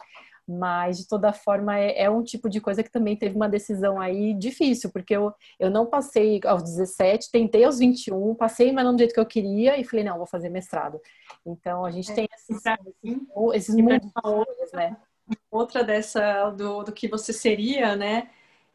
Mas, 0.51 0.97
de 0.97 1.07
toda 1.07 1.31
forma, 1.31 1.77
é, 1.77 2.03
é, 2.03 2.09
um 2.09 2.23
tipo 2.23 2.49
de 2.49 2.59
coisa 2.59 2.83
que 2.83 2.91
também 2.91 3.15
teve 3.15 3.35
uma 3.35 3.47
decisão 3.47 3.99
aí 3.99 4.33
difícil, 4.33 4.91
porque 4.91 5.15
eu, 5.15 5.33
eu 5.59 5.69
não 5.69 5.85
passei 5.85 6.41
aos 6.45 6.63
17, 6.63 7.31
tentei 7.31 7.63
aos 7.63 7.79
21, 7.79 8.35
passei, 8.35 8.71
mas 8.71 8.83
não 8.83 8.93
do 8.93 8.99
jeito 8.99 9.13
que 9.13 9.19
eu 9.19 9.25
queria, 9.25 9.79
e 9.79 9.83
falei, 9.83 10.03
não, 10.03 10.17
vou 10.17 10.27
fazer 10.27 10.49
mestrado. 10.49 10.99
Então, 11.45 11.85
a 11.85 11.91
gente 11.91 12.11
é, 12.11 12.15
tem 12.15 12.29
esses, 12.33 12.61
esses, 12.65 13.21
esses 13.53 13.75
mundos, 13.75 14.11
né? 14.73 14.97
Outra 15.49 15.83
dessa, 15.83 16.49
do, 16.49 16.83
do 16.83 16.91
que 16.91 17.07
você 17.07 17.31
seria, 17.31 17.95
né? 17.95 18.29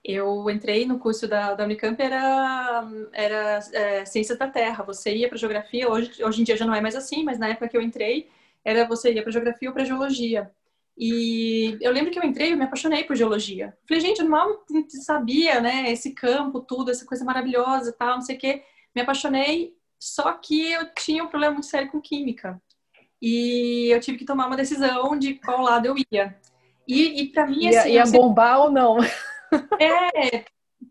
eu 0.06 0.48
entrei 0.48 0.86
no 0.86 1.00
curso 1.00 1.26
da, 1.26 1.54
da 1.54 1.64
Unicamp, 1.64 2.00
era, 2.00 2.88
era 3.12 3.58
é, 3.72 4.04
Ciências 4.04 4.38
da 4.38 4.46
Terra. 4.48 4.84
Você 4.84 5.16
ia 5.16 5.28
para 5.28 5.36
Geografia, 5.36 5.90
hoje, 5.90 6.22
hoje 6.22 6.40
em 6.40 6.44
dia 6.44 6.56
já 6.56 6.64
não 6.64 6.74
é 6.74 6.80
mais 6.80 6.94
assim, 6.94 7.24
mas 7.24 7.40
na 7.40 7.48
época 7.48 7.68
que 7.68 7.76
eu 7.76 7.82
entrei, 7.82 8.28
era 8.64 8.86
você 8.86 9.12
ia 9.12 9.22
para 9.22 9.32
Geografia 9.32 9.68
ou 9.68 9.74
para 9.74 9.84
Geologia. 9.84 10.50
E 10.98 11.76
eu 11.80 11.92
lembro 11.92 12.10
que 12.10 12.18
eu 12.18 12.24
entrei, 12.24 12.52
eu 12.52 12.56
me 12.56 12.64
apaixonei 12.64 13.04
por 13.04 13.14
Geologia. 13.14 13.76
Falei, 13.86 14.00
gente, 14.00 14.20
eu 14.20 14.28
mal 14.28 14.64
sabia, 14.88 15.60
né, 15.60 15.92
esse 15.92 16.12
campo, 16.12 16.60
tudo, 16.60 16.90
essa 16.90 17.04
coisa 17.04 17.24
maravilhosa 17.24 17.94
tal, 17.98 18.14
não 18.14 18.22
sei 18.22 18.36
o 18.36 18.38
quê. 18.38 18.62
Me 18.94 19.02
apaixonei, 19.02 19.74
só 20.00 20.32
que 20.32 20.72
eu 20.72 20.94
tinha 20.94 21.22
um 21.22 21.28
problema 21.28 21.54
muito 21.54 21.66
sério 21.66 21.90
com 21.90 22.00
Química. 22.00 22.60
E 23.20 23.88
eu 23.92 24.00
tive 24.00 24.18
que 24.18 24.24
tomar 24.24 24.46
uma 24.46 24.56
decisão 24.56 25.18
de 25.18 25.34
qual 25.34 25.62
lado 25.62 25.86
eu 25.86 25.94
ia. 26.10 26.38
E, 26.88 27.22
e 27.22 27.32
para 27.32 27.46
mim, 27.46 27.68
assim... 27.68 27.90
Ia, 27.90 28.04
ia 28.04 28.04
bombar 28.04 28.60
ou 28.60 28.70
não? 28.70 28.96
É, 29.78 30.44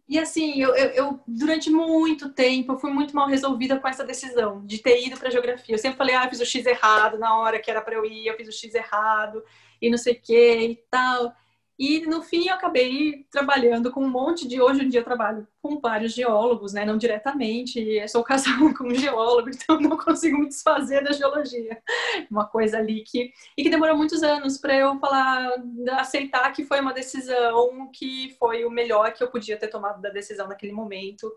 e 0.08 0.20
assim, 0.20 0.62
eu, 0.62 0.75
eu, 0.75 0.89
eu, 0.92 1.20
durante 1.27 1.70
muito 1.70 2.32
tempo 2.32 2.74
eu 2.74 2.77
fui 2.77 2.92
muito 2.92 3.15
mal 3.15 3.27
resolvida 3.27 3.80
com 3.80 3.88
essa 3.88 4.04
decisão 4.04 4.65
de 4.65 4.80
ter 4.80 5.06
ido 5.06 5.18
para 5.18 5.32
geografia. 5.32 5.74
Eu 5.74 5.80
sempre 5.80 5.98
falei, 5.98 6.15
ah, 6.15 6.25
eu 6.25 6.30
fiz 6.30 6.39
o 6.39 6.46
X 6.46 6.65
errado 6.65 7.18
na 7.18 7.38
hora 7.38 7.60
que 7.60 7.72
era 7.72 7.82
para 7.82 7.96
eu 7.96 8.06
ir, 8.06 8.27
eu 8.27 8.36
fiz 8.36 8.48
o 8.48 8.51
X 8.51 8.74
errado 8.75 9.44
e 9.82 9.89
não 9.89 9.98
sei 9.98 10.13
o 10.13 10.22
que 10.22 10.58
e 10.58 10.75
tal. 10.89 11.34
E 11.77 12.05
no 12.05 12.22
fim 12.22 12.48
eu 12.48 12.53
acabei 12.53 13.25
trabalhando 13.29 13.91
com 13.91 14.01
um 14.01 14.10
monte 14.10 14.48
de. 14.48 14.62
Hoje 14.62 14.84
em 14.84 14.89
dia 14.89 15.01
eu 15.01 15.03
trabalho 15.03 15.46
com 15.62 15.77
vários 15.79 16.13
geólogos, 16.13 16.72
né? 16.72 16.86
Não 16.86 16.98
diretamente, 16.98 17.79
eu 17.79 18.08
sou 18.08 18.24
casada 18.24 18.55
com 18.74 18.88
um 18.88 18.96
geólogo, 18.96 19.50
então 19.50 19.79
não 19.79 19.98
consigo 19.98 20.38
me 20.38 20.48
desfazer 20.48 21.03
da 21.03 21.12
geologia. 21.12 21.82
Uma 22.32 22.48
coisa 22.48 22.77
ali 22.77 23.03
que. 23.03 23.32
E 23.58 23.63
que 23.63 23.70
demorou 23.70 23.98
muitos 23.98 24.24
anos 24.24 24.58
para 24.58 24.75
eu 24.75 24.98
falar, 25.00 25.51
aceitar 26.00 26.50
que 26.53 26.63
foi 26.63 26.79
uma 26.79 26.94
decisão 26.94 27.89
que 27.91 28.34
foi 28.39 28.63
o 28.63 28.72
melhor 28.72 29.12
que 29.13 29.22
eu 29.22 29.29
podia 29.29 29.58
ter 29.58 29.67
tomado 29.67 30.01
da 30.01 30.10
decisão 30.10 30.48
naquele 30.48 30.72
momento. 30.72 31.29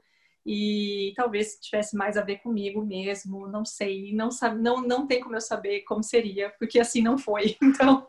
E 0.47 1.13
talvez 1.17 1.59
tivesse 1.61 1.97
mais 1.97 2.17
a 2.17 2.23
ver 2.23 2.39
comigo 2.39 2.83
mesmo, 2.83 3.47
não 3.49 3.65
sei, 3.65 4.15
não, 4.15 4.31
sabe, 4.31 4.59
não, 4.63 4.81
não 4.81 5.07
tem 5.07 5.21
como 5.21 5.37
eu 5.37 5.41
saber 5.41 5.83
como 5.83 6.03
seria, 6.03 6.49
porque 6.59 6.79
assim 6.79 7.03
não 7.03 7.19
foi. 7.19 7.57
Então. 7.63 8.07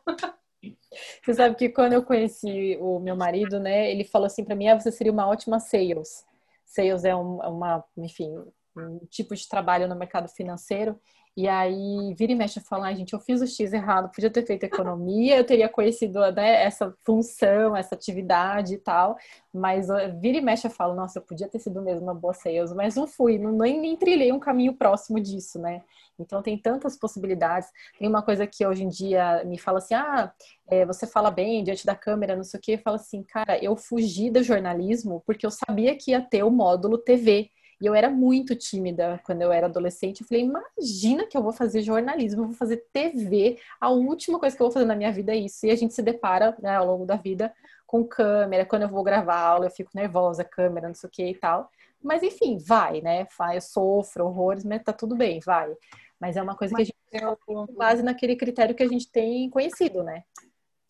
Você 1.23 1.33
sabe 1.33 1.55
que 1.55 1.69
quando 1.69 1.93
eu 1.93 2.03
conheci 2.03 2.77
o 2.81 2.99
meu 2.99 3.15
marido, 3.15 3.59
né, 3.59 3.91
ele 3.91 4.03
falou 4.03 4.25
assim 4.25 4.43
para 4.43 4.55
mim: 4.55 4.67
ah, 4.67 4.79
você 4.79 4.91
seria 4.91 5.11
uma 5.11 5.27
ótima 5.27 5.59
sales. 5.59 6.25
Sales 6.65 7.03
é 7.03 7.15
um, 7.15 7.43
é 7.43 7.47
uma, 7.47 7.83
enfim, 7.97 8.37
um 8.75 8.99
tipo 9.09 9.35
de 9.35 9.47
trabalho 9.47 9.87
no 9.87 9.95
mercado 9.95 10.27
financeiro. 10.29 10.99
E 11.37 11.47
aí, 11.47 12.13
vira 12.17 12.33
e 12.33 12.35
mexe, 12.35 12.59
eu 12.59 12.63
falo, 12.63 12.83
ai, 12.83 12.95
gente, 12.95 13.13
eu 13.13 13.19
fiz 13.19 13.39
o 13.39 13.47
X 13.47 13.71
errado, 13.71 14.11
podia 14.11 14.29
ter 14.29 14.45
feito 14.45 14.65
economia, 14.65 15.37
eu 15.37 15.45
teria 15.45 15.69
conhecido 15.69 16.19
né, 16.33 16.63
essa 16.63 16.93
função, 17.05 17.77
essa 17.77 17.95
atividade 17.95 18.73
e 18.73 18.77
tal, 18.77 19.15
mas 19.53 19.87
vira 20.19 20.39
e 20.39 20.41
mexe, 20.41 20.67
eu 20.67 20.71
falo, 20.71 20.95
nossa, 20.95 21.19
eu 21.19 21.23
podia 21.23 21.47
ter 21.47 21.59
sido 21.59 21.81
mesmo 21.81 22.03
uma 22.03 22.13
boa 22.13 22.33
sales, 22.33 22.73
mas 22.73 22.95
não 22.95 23.07
fui, 23.07 23.37
não, 23.37 23.53
nem, 23.53 23.79
nem 23.79 23.95
trilhei 23.95 24.33
um 24.33 24.39
caminho 24.39 24.73
próximo 24.73 25.17
disso, 25.17 25.59
né? 25.59 25.81
Então, 26.19 26.41
tem 26.41 26.57
tantas 26.57 26.97
possibilidades. 26.97 27.69
Tem 27.97 28.07
uma 28.07 28.21
coisa 28.21 28.45
que 28.45 28.65
hoje 28.65 28.83
em 28.83 28.89
dia 28.89 29.43
me 29.45 29.57
fala 29.57 29.79
assim, 29.79 29.93
ah, 29.93 30.31
é, 30.67 30.85
você 30.85 31.07
fala 31.07 31.31
bem 31.31 31.63
diante 31.63 31.85
da 31.85 31.95
câmera, 31.95 32.35
não 32.35 32.43
sei 32.43 32.59
o 32.59 32.61
quê, 32.61 32.73
eu 32.73 32.79
falo 32.79 32.95
assim, 32.95 33.23
cara, 33.23 33.57
eu 33.63 33.75
fugi 33.75 34.29
do 34.29 34.43
jornalismo 34.43 35.23
porque 35.25 35.45
eu 35.45 35.51
sabia 35.51 35.95
que 35.95 36.11
ia 36.11 36.21
ter 36.21 36.43
o 36.43 36.51
módulo 36.51 36.97
TV, 36.97 37.49
e 37.81 37.85
eu 37.85 37.95
era 37.95 38.09
muito 38.09 38.55
tímida 38.55 39.21
quando 39.25 39.41
eu 39.41 39.51
era 39.51 39.67
adolescente. 39.67 40.21
Eu 40.21 40.27
falei, 40.27 40.43
imagina 40.43 41.25
que 41.25 41.37
eu 41.37 41.41
vou 41.41 41.53
fazer 41.53 41.81
jornalismo, 41.81 42.41
eu 42.41 42.47
vou 42.47 42.55
fazer 42.55 42.85
TV. 42.91 43.57
A 43.79 43.89
última 43.89 44.37
coisa 44.37 44.55
que 44.55 44.61
eu 44.61 44.65
vou 44.65 44.73
fazer 44.73 44.85
na 44.85 44.95
minha 44.95 45.11
vida 45.13 45.31
é 45.31 45.37
isso. 45.37 45.65
E 45.65 45.71
a 45.71 45.75
gente 45.75 45.93
se 45.93 46.01
depara 46.01 46.55
né, 46.61 46.75
ao 46.75 46.85
longo 46.85 47.05
da 47.05 47.15
vida 47.15 47.53
com 47.87 48.03
câmera. 48.03 48.65
Quando 48.65 48.81
eu 48.81 48.89
vou 48.89 49.01
gravar 49.01 49.39
aula, 49.39 49.67
eu 49.67 49.71
fico 49.71 49.91
nervosa, 49.95 50.43
câmera, 50.43 50.87
não 50.89 50.95
sei 50.95 51.07
o 51.07 51.11
que 51.11 51.25
e 51.25 51.35
tal. 51.35 51.69
Mas 52.03 52.21
enfim, 52.21 52.57
vai, 52.57 53.01
né? 53.01 53.25
Eu 53.53 53.61
sofro 53.61 54.25
horrores, 54.25 54.63
mas 54.65 54.83
tá 54.83 54.91
tudo 54.91 55.15
bem, 55.15 55.39
vai. 55.45 55.73
Mas 56.19 56.35
é 56.35 56.41
uma 56.41 56.55
coisa 56.55 56.75
que 56.75 56.81
a 56.81 56.85
gente 56.85 56.97
tem 57.09 57.21
com 57.45 57.65
base 57.67 58.03
naquele 58.03 58.35
critério 58.35 58.75
que 58.75 58.83
a 58.83 58.87
gente 58.87 59.09
tem 59.09 59.49
conhecido, 59.49 60.03
né? 60.03 60.23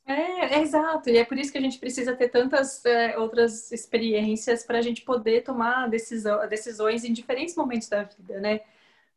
É, 0.05 0.55
é, 0.55 0.62
exato, 0.62 1.07
e 1.07 1.17
é 1.17 1.24
por 1.24 1.38
isso 1.38 1.51
que 1.51 1.59
a 1.59 1.62
gente 1.62 1.77
precisa 1.77 2.15
ter 2.15 2.29
tantas 2.29 2.83
é, 2.83 3.15
outras 3.15 3.71
experiências 3.71 4.63
para 4.63 4.79
a 4.79 4.81
gente 4.81 5.03
poder 5.03 5.43
tomar 5.43 5.88
decisão, 5.88 6.48
decisões 6.50 7.03
em 7.03 7.13
diferentes 7.13 7.55
momentos 7.55 7.88
da 7.88 8.03
vida, 8.03 8.39
né? 8.39 8.62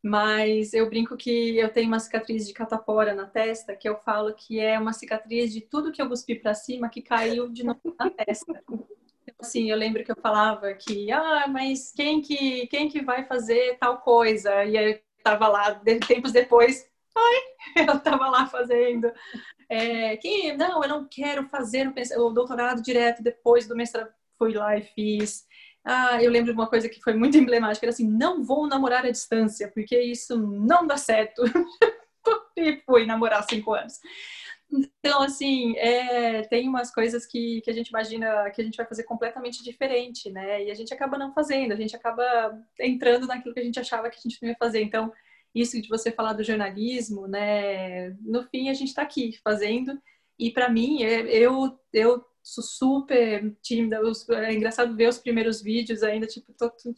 Mas 0.03 0.75
eu 0.75 0.91
brinco 0.91 1.17
que 1.17 1.57
eu 1.57 1.73
tenho 1.73 1.89
uma 1.89 1.99
cicatriz 1.99 2.47
de 2.47 2.53
catapora 2.53 3.15
na 3.15 3.25
testa, 3.25 3.75
que 3.75 3.89
eu 3.89 3.97
falo 3.97 4.35
que 4.35 4.61
é 4.61 4.79
uma 4.79 4.93
cicatriz 4.93 5.51
de 5.53 5.63
tudo 5.63 5.93
que 5.93 6.03
eu 6.03 6.09
cuspi 6.09 6.35
para 6.35 6.53
cima 6.55 6.91
que 6.91 7.01
caiu 7.01 7.49
de 7.49 7.65
novo 7.65 7.81
na 7.99 8.11
testa. 8.11 8.61
Então, 8.63 8.87
assim, 9.41 9.71
eu 9.71 9.77
lembro 9.79 10.05
que 10.05 10.13
eu 10.13 10.17
falava 10.17 10.75
que, 10.75 11.11
ah, 11.11 11.47
mas 11.49 11.93
quem 11.93 12.21
que, 12.21 12.67
quem 12.67 12.89
que 12.89 13.01
vai 13.03 13.25
fazer 13.25 13.79
tal 13.79 13.99
coisa? 13.99 14.65
E 14.65 14.77
aí 14.77 15.01
eu 15.23 15.39
tava 15.39 15.49
lá, 15.49 15.81
tempos 16.07 16.33
depois, 16.33 16.85
ai, 17.17 17.87
eu 17.89 18.01
tava 18.01 18.29
lá 18.29 18.47
fazendo. 18.47 19.11
É, 19.69 20.17
quem, 20.17 20.57
não, 20.57 20.83
eu 20.83 20.89
não 20.89 21.09
quero 21.09 21.49
fazer 21.49 21.93
o, 22.17 22.31
doutorado 22.31 22.83
direto 22.83 23.23
depois 23.23 23.67
do 23.67 23.77
mestrado. 23.77 24.11
Fui 24.37 24.53
lá 24.53 24.77
e 24.77 24.83
fiz. 24.83 25.47
Ah, 25.85 26.23
eu 26.23 26.31
lembro 26.31 26.53
de 26.53 26.59
uma 26.59 26.69
coisa 26.69 26.89
que 26.89 27.01
foi 27.01 27.15
muito 27.15 27.37
emblemática, 27.37 27.87
era 27.87 27.93
assim, 27.93 28.09
não 28.09 28.43
vou 28.43 28.67
namorar 28.69 29.05
à 29.05 29.11
distância, 29.11 29.71
porque 29.73 29.99
isso 30.01 30.37
não 30.37 30.87
dá 30.87 30.97
certo. 30.97 31.43
e 32.57 32.81
fui 32.85 33.07
namorar 33.07 33.45
cinco 33.49 33.73
anos. 33.73 33.95
Então, 34.73 35.23
assim, 35.23 35.77
é, 35.77 36.43
tem 36.43 36.69
umas 36.69 36.91
coisas 36.91 37.27
que, 37.27 37.61
que 37.61 37.71
a 37.71 37.75
gente 37.75 37.89
imagina 37.89 38.51
que 38.51 38.61
a 38.63 38.65
gente 38.65 38.77
vai 38.77 38.87
fazer 38.87 39.03
completamente 39.05 39.63
diferente, 39.63 40.31
né? 40.31 40.65
E 40.65 40.71
a 40.71 40.75
gente 40.75 40.95
acaba 40.95 41.19
não 41.19 41.33
fazendo, 41.35 41.73
a 41.73 41.77
gente 41.77 41.95
acaba 41.95 42.25
entrando 42.81 43.27
naquilo 43.27 43.53
que 43.53 43.61
a 43.61 43.65
gente 43.65 43.79
achava 43.79 44.09
que 44.09 44.17
a 44.19 44.21
gente 44.23 44.39
não 44.41 44.49
ia 44.49 44.57
fazer. 44.59 44.83
Então, 44.83 45.13
isso 45.55 45.81
de 45.81 45.89
você 45.89 46.11
falar 46.11 46.33
do 46.33 46.43
jornalismo, 46.43 47.27
né? 47.29 48.11
No 48.21 48.45
fim, 48.45 48.71
a 48.71 48.75
gente 48.75 48.89
está 48.89 49.03
aqui 49.03 49.39
fazendo. 49.45 50.01
E 50.39 50.51
para 50.51 50.71
mim, 50.71 51.03
é, 51.03 51.21
eu, 51.29 51.79
eu 51.93 52.25
sou 52.43 52.65
super 52.65 53.55
tímida. 53.63 54.01
É 54.31 54.55
engraçado 54.55 54.97
ver 54.97 55.09
os 55.09 55.19
primeiros 55.19 55.61
vídeos 55.61 56.03
ainda, 56.03 56.27
tipo, 56.27 56.53
tô, 56.55 56.71
tô... 56.71 56.95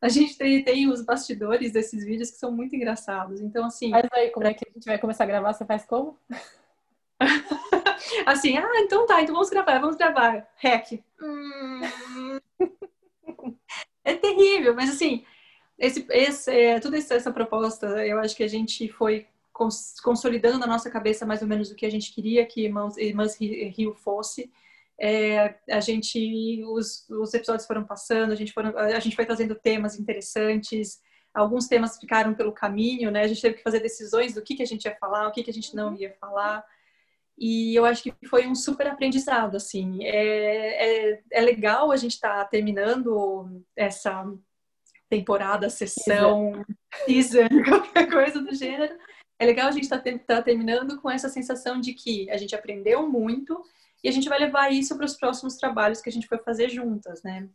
a 0.00 0.08
gente 0.08 0.36
tem, 0.36 0.62
tem 0.62 0.88
os 0.88 1.02
bastidores 1.02 1.72
desses 1.72 2.04
vídeos 2.04 2.30
que 2.30 2.38
são 2.38 2.52
muito 2.52 2.76
engraçados. 2.76 3.40
Então, 3.40 3.66
assim. 3.66 3.90
Mas 3.90 4.06
aí, 4.12 4.30
como 4.30 4.46
é 4.46 4.54
que 4.54 4.66
a 4.68 4.72
gente 4.72 4.84
vai 4.84 4.98
começar 4.98 5.24
a 5.24 5.28
gravar? 5.28 5.52
Você 5.52 5.64
faz 5.64 5.84
como? 5.84 6.18
assim, 8.26 8.56
ah, 8.56 8.80
então 8.80 9.06
tá, 9.06 9.22
então 9.22 9.34
vamos 9.34 9.50
gravar, 9.50 9.78
vamos 9.78 9.96
gravar. 9.96 10.46
Rec. 10.56 11.02
Hum... 11.20 11.80
é 14.04 14.14
terrível, 14.14 14.74
mas 14.74 14.90
assim, 14.90 15.24
esse, 15.78 16.06
esse, 16.10 16.50
é, 16.50 16.80
toda 16.80 16.98
essa 16.98 17.32
proposta, 17.32 17.86
eu 18.06 18.18
acho 18.18 18.36
que 18.36 18.44
a 18.44 18.48
gente 18.48 18.88
foi 18.88 19.26
consolidando 19.52 20.58
na 20.58 20.66
nossa 20.66 20.90
cabeça 20.90 21.24
mais 21.24 21.40
ou 21.40 21.46
menos 21.46 21.70
o 21.70 21.76
que 21.76 21.86
a 21.86 21.90
gente 21.90 22.12
queria 22.12 22.44
que 22.44 22.64
Irmãos, 22.64 22.96
Irmãs 22.96 23.36
Rio 23.36 23.94
fosse. 23.94 24.50
É, 25.00 25.56
a 25.70 25.80
gente, 25.80 26.62
os, 26.66 27.08
os, 27.10 27.34
episódios 27.34 27.66
foram 27.66 27.84
passando, 27.84 28.32
a 28.32 28.36
gente, 28.36 28.52
foram, 28.52 28.76
a 28.78 29.00
gente 29.00 29.16
foi 29.16 29.26
trazendo 29.26 29.54
temas 29.54 29.98
interessantes, 29.98 31.00
alguns 31.34 31.66
temas 31.66 31.98
ficaram 31.98 32.32
pelo 32.32 32.52
caminho, 32.52 33.10
né? 33.10 33.22
A 33.22 33.26
gente 33.26 33.42
teve 33.42 33.56
que 33.56 33.62
fazer 33.62 33.80
decisões 33.80 34.34
do 34.34 34.42
que, 34.42 34.54
que 34.54 34.62
a 34.62 34.66
gente 34.66 34.84
ia 34.84 34.96
falar, 34.96 35.26
o 35.26 35.32
que, 35.32 35.42
que 35.42 35.50
a 35.50 35.54
gente 35.54 35.74
não 35.74 35.94
ia 35.94 36.14
falar. 36.20 36.64
E 37.36 37.74
eu 37.74 37.84
acho 37.84 38.02
que 38.04 38.14
foi 38.28 38.46
um 38.46 38.54
super 38.54 38.86
aprendizado, 38.86 39.56
assim. 39.56 40.04
É, 40.04 41.10
é, 41.10 41.22
é 41.32 41.40
legal 41.40 41.90
a 41.90 41.96
gente 41.96 42.12
estar 42.12 42.36
tá 42.36 42.44
terminando 42.44 43.64
essa 43.76 44.24
temporada, 45.10 45.68
sessão, 45.68 46.64
season, 47.04 47.48
qualquer 47.68 48.08
coisa 48.10 48.40
do 48.40 48.54
gênero. 48.54 48.96
É 49.38 49.44
legal 49.44 49.66
a 49.66 49.72
gente 49.72 49.82
estar 49.82 49.98
tá, 49.98 50.18
tá 50.18 50.42
terminando 50.42 51.00
com 51.00 51.10
essa 51.10 51.28
sensação 51.28 51.80
de 51.80 51.92
que 51.92 52.30
a 52.30 52.36
gente 52.36 52.54
aprendeu 52.54 53.08
muito 53.08 53.60
e 54.04 54.08
a 54.08 54.12
gente 54.12 54.28
vai 54.28 54.38
levar 54.38 54.70
isso 54.70 54.94
para 54.96 55.06
os 55.06 55.16
próximos 55.16 55.56
trabalhos 55.56 56.02
que 56.02 56.10
a 56.10 56.12
gente 56.12 56.28
for 56.28 56.38
fazer 56.44 56.68
juntas, 56.68 57.22
né? 57.22 57.48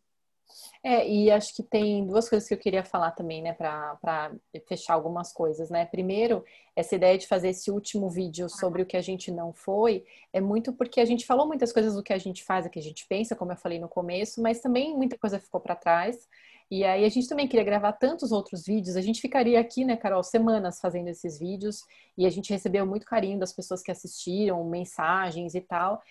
É, 0.83 1.07
e 1.07 1.29
acho 1.29 1.55
que 1.55 1.61
tem 1.61 2.05
duas 2.07 2.27
coisas 2.27 2.47
que 2.47 2.53
eu 2.53 2.57
queria 2.57 2.83
falar 2.83 3.11
também, 3.11 3.41
né, 3.41 3.53
para 3.53 4.31
fechar 4.67 4.93
algumas 4.93 5.31
coisas, 5.31 5.69
né? 5.69 5.85
Primeiro, 5.85 6.43
essa 6.75 6.95
ideia 6.95 7.17
de 7.17 7.27
fazer 7.27 7.49
esse 7.49 7.69
último 7.69 8.09
vídeo 8.09 8.49
sobre 8.49 8.81
o 8.81 8.85
que 8.85 8.97
a 8.97 9.01
gente 9.01 9.29
não 9.29 9.53
foi, 9.53 10.05
é 10.33 10.41
muito 10.41 10.73
porque 10.73 10.99
a 10.99 11.05
gente 11.05 11.25
falou 11.25 11.45
muitas 11.45 11.71
coisas 11.71 11.93
do 11.93 12.01
que 12.01 12.13
a 12.13 12.17
gente 12.17 12.43
faz, 12.43 12.65
o 12.65 12.69
que 12.69 12.79
a 12.79 12.81
gente 12.81 13.05
pensa, 13.07 13.35
como 13.35 13.51
eu 13.51 13.57
falei 13.57 13.77
no 13.77 13.87
começo, 13.87 14.41
mas 14.41 14.59
também 14.59 14.95
muita 14.95 15.17
coisa 15.17 15.39
ficou 15.39 15.61
para 15.61 15.75
trás. 15.75 16.27
E 16.71 16.83
aí 16.83 17.03
a 17.03 17.09
gente 17.09 17.27
também 17.27 17.47
queria 17.47 17.65
gravar 17.65 17.93
tantos 17.93 18.31
outros 18.31 18.65
vídeos, 18.65 18.95
a 18.95 19.01
gente 19.01 19.21
ficaria 19.21 19.59
aqui, 19.59 19.83
né, 19.83 19.97
Carol, 19.97 20.23
semanas 20.23 20.79
fazendo 20.79 21.09
esses 21.09 21.37
vídeos, 21.37 21.83
e 22.17 22.25
a 22.25 22.29
gente 22.29 22.51
recebeu 22.51 22.85
muito 22.85 23.05
carinho 23.05 23.39
das 23.39 23.51
pessoas 23.51 23.81
que 23.81 23.91
assistiram, 23.91 24.63
mensagens 24.63 25.55
e 25.55 25.61
tal. 25.61 26.01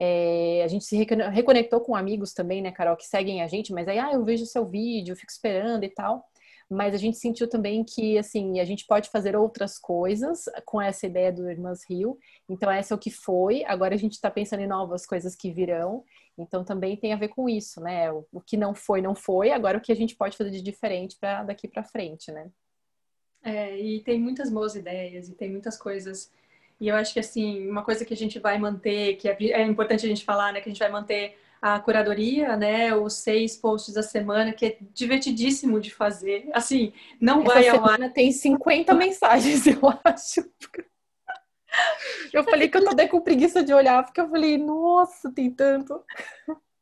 É, 0.00 0.62
a 0.64 0.68
gente 0.68 0.84
se 0.84 0.96
reconectou 0.96 1.80
com 1.80 1.96
amigos 1.96 2.32
também, 2.32 2.62
né, 2.62 2.70
Carol, 2.70 2.96
que 2.96 3.06
seguem 3.06 3.42
a 3.42 3.48
gente, 3.48 3.72
mas 3.72 3.88
aí, 3.88 3.98
ah, 3.98 4.12
eu 4.12 4.24
vejo 4.24 4.46
seu 4.46 4.64
vídeo, 4.64 5.16
fico 5.16 5.32
esperando 5.32 5.84
e 5.84 5.88
tal. 5.88 6.24
Mas 6.70 6.94
a 6.94 6.98
gente 6.98 7.16
sentiu 7.16 7.48
também 7.48 7.82
que, 7.82 8.18
assim, 8.18 8.60
a 8.60 8.64
gente 8.64 8.86
pode 8.86 9.08
fazer 9.08 9.34
outras 9.34 9.78
coisas 9.78 10.44
com 10.66 10.80
essa 10.80 11.06
ideia 11.06 11.32
do 11.32 11.50
Irmãs 11.50 11.82
Rio. 11.88 12.18
Então, 12.46 12.70
essa 12.70 12.92
é 12.92 12.94
o 12.94 12.98
que 12.98 13.10
foi. 13.10 13.64
Agora 13.64 13.94
a 13.94 13.98
gente 13.98 14.12
está 14.12 14.30
pensando 14.30 14.60
em 14.60 14.66
novas 14.66 15.06
coisas 15.06 15.34
que 15.34 15.50
virão. 15.50 16.04
Então, 16.36 16.62
também 16.62 16.94
tem 16.94 17.14
a 17.14 17.16
ver 17.16 17.28
com 17.28 17.48
isso, 17.48 17.80
né? 17.80 18.12
O, 18.12 18.26
o 18.30 18.40
que 18.40 18.56
não 18.56 18.74
foi, 18.74 19.00
não 19.00 19.14
foi. 19.14 19.50
Agora, 19.50 19.78
o 19.78 19.80
que 19.80 19.90
a 19.90 19.96
gente 19.96 20.14
pode 20.14 20.36
fazer 20.36 20.50
de 20.50 20.60
diferente 20.60 21.16
para 21.18 21.42
daqui 21.42 21.66
para 21.66 21.82
frente, 21.82 22.30
né? 22.30 22.50
É, 23.42 23.78
e 23.78 24.00
tem 24.02 24.20
muitas 24.20 24.50
boas 24.50 24.74
ideias 24.74 25.28
e 25.28 25.34
tem 25.34 25.50
muitas 25.50 25.78
coisas 25.78 26.30
e 26.80 26.88
eu 26.88 26.96
acho 26.96 27.12
que, 27.12 27.20
assim, 27.20 27.68
uma 27.68 27.82
coisa 27.82 28.04
que 28.04 28.14
a 28.14 28.16
gente 28.16 28.38
vai 28.38 28.58
manter, 28.58 29.16
que 29.16 29.28
é, 29.28 29.36
é 29.40 29.62
importante 29.62 30.06
a 30.06 30.08
gente 30.08 30.24
falar, 30.24 30.52
né? 30.52 30.60
Que 30.60 30.68
a 30.68 30.72
gente 30.72 30.78
vai 30.78 30.90
manter 30.90 31.36
a 31.60 31.78
curadoria, 31.80 32.56
né? 32.56 32.94
Os 32.94 33.14
seis 33.14 33.56
posts 33.56 33.94
da 33.94 34.02
semana, 34.02 34.52
que 34.52 34.66
é 34.66 34.78
divertidíssimo 34.94 35.80
de 35.80 35.92
fazer. 35.92 36.48
Assim, 36.52 36.92
não 37.20 37.42
Essa 37.42 37.52
vai 37.52 37.68
ao 37.68 37.84
ar. 37.84 38.12
tem 38.12 38.30
50 38.30 38.94
mensagens, 38.94 39.66
eu 39.66 39.80
acho. 40.04 40.48
Eu 42.32 42.44
falei 42.44 42.68
que 42.68 42.78
eu 42.78 42.84
tô 42.84 42.90
até 42.90 43.06
com 43.08 43.20
preguiça 43.20 43.62
de 43.62 43.74
olhar, 43.74 44.04
porque 44.04 44.20
eu 44.20 44.28
falei, 44.28 44.56
nossa, 44.56 45.32
tem 45.32 45.50
tanto. 45.50 46.02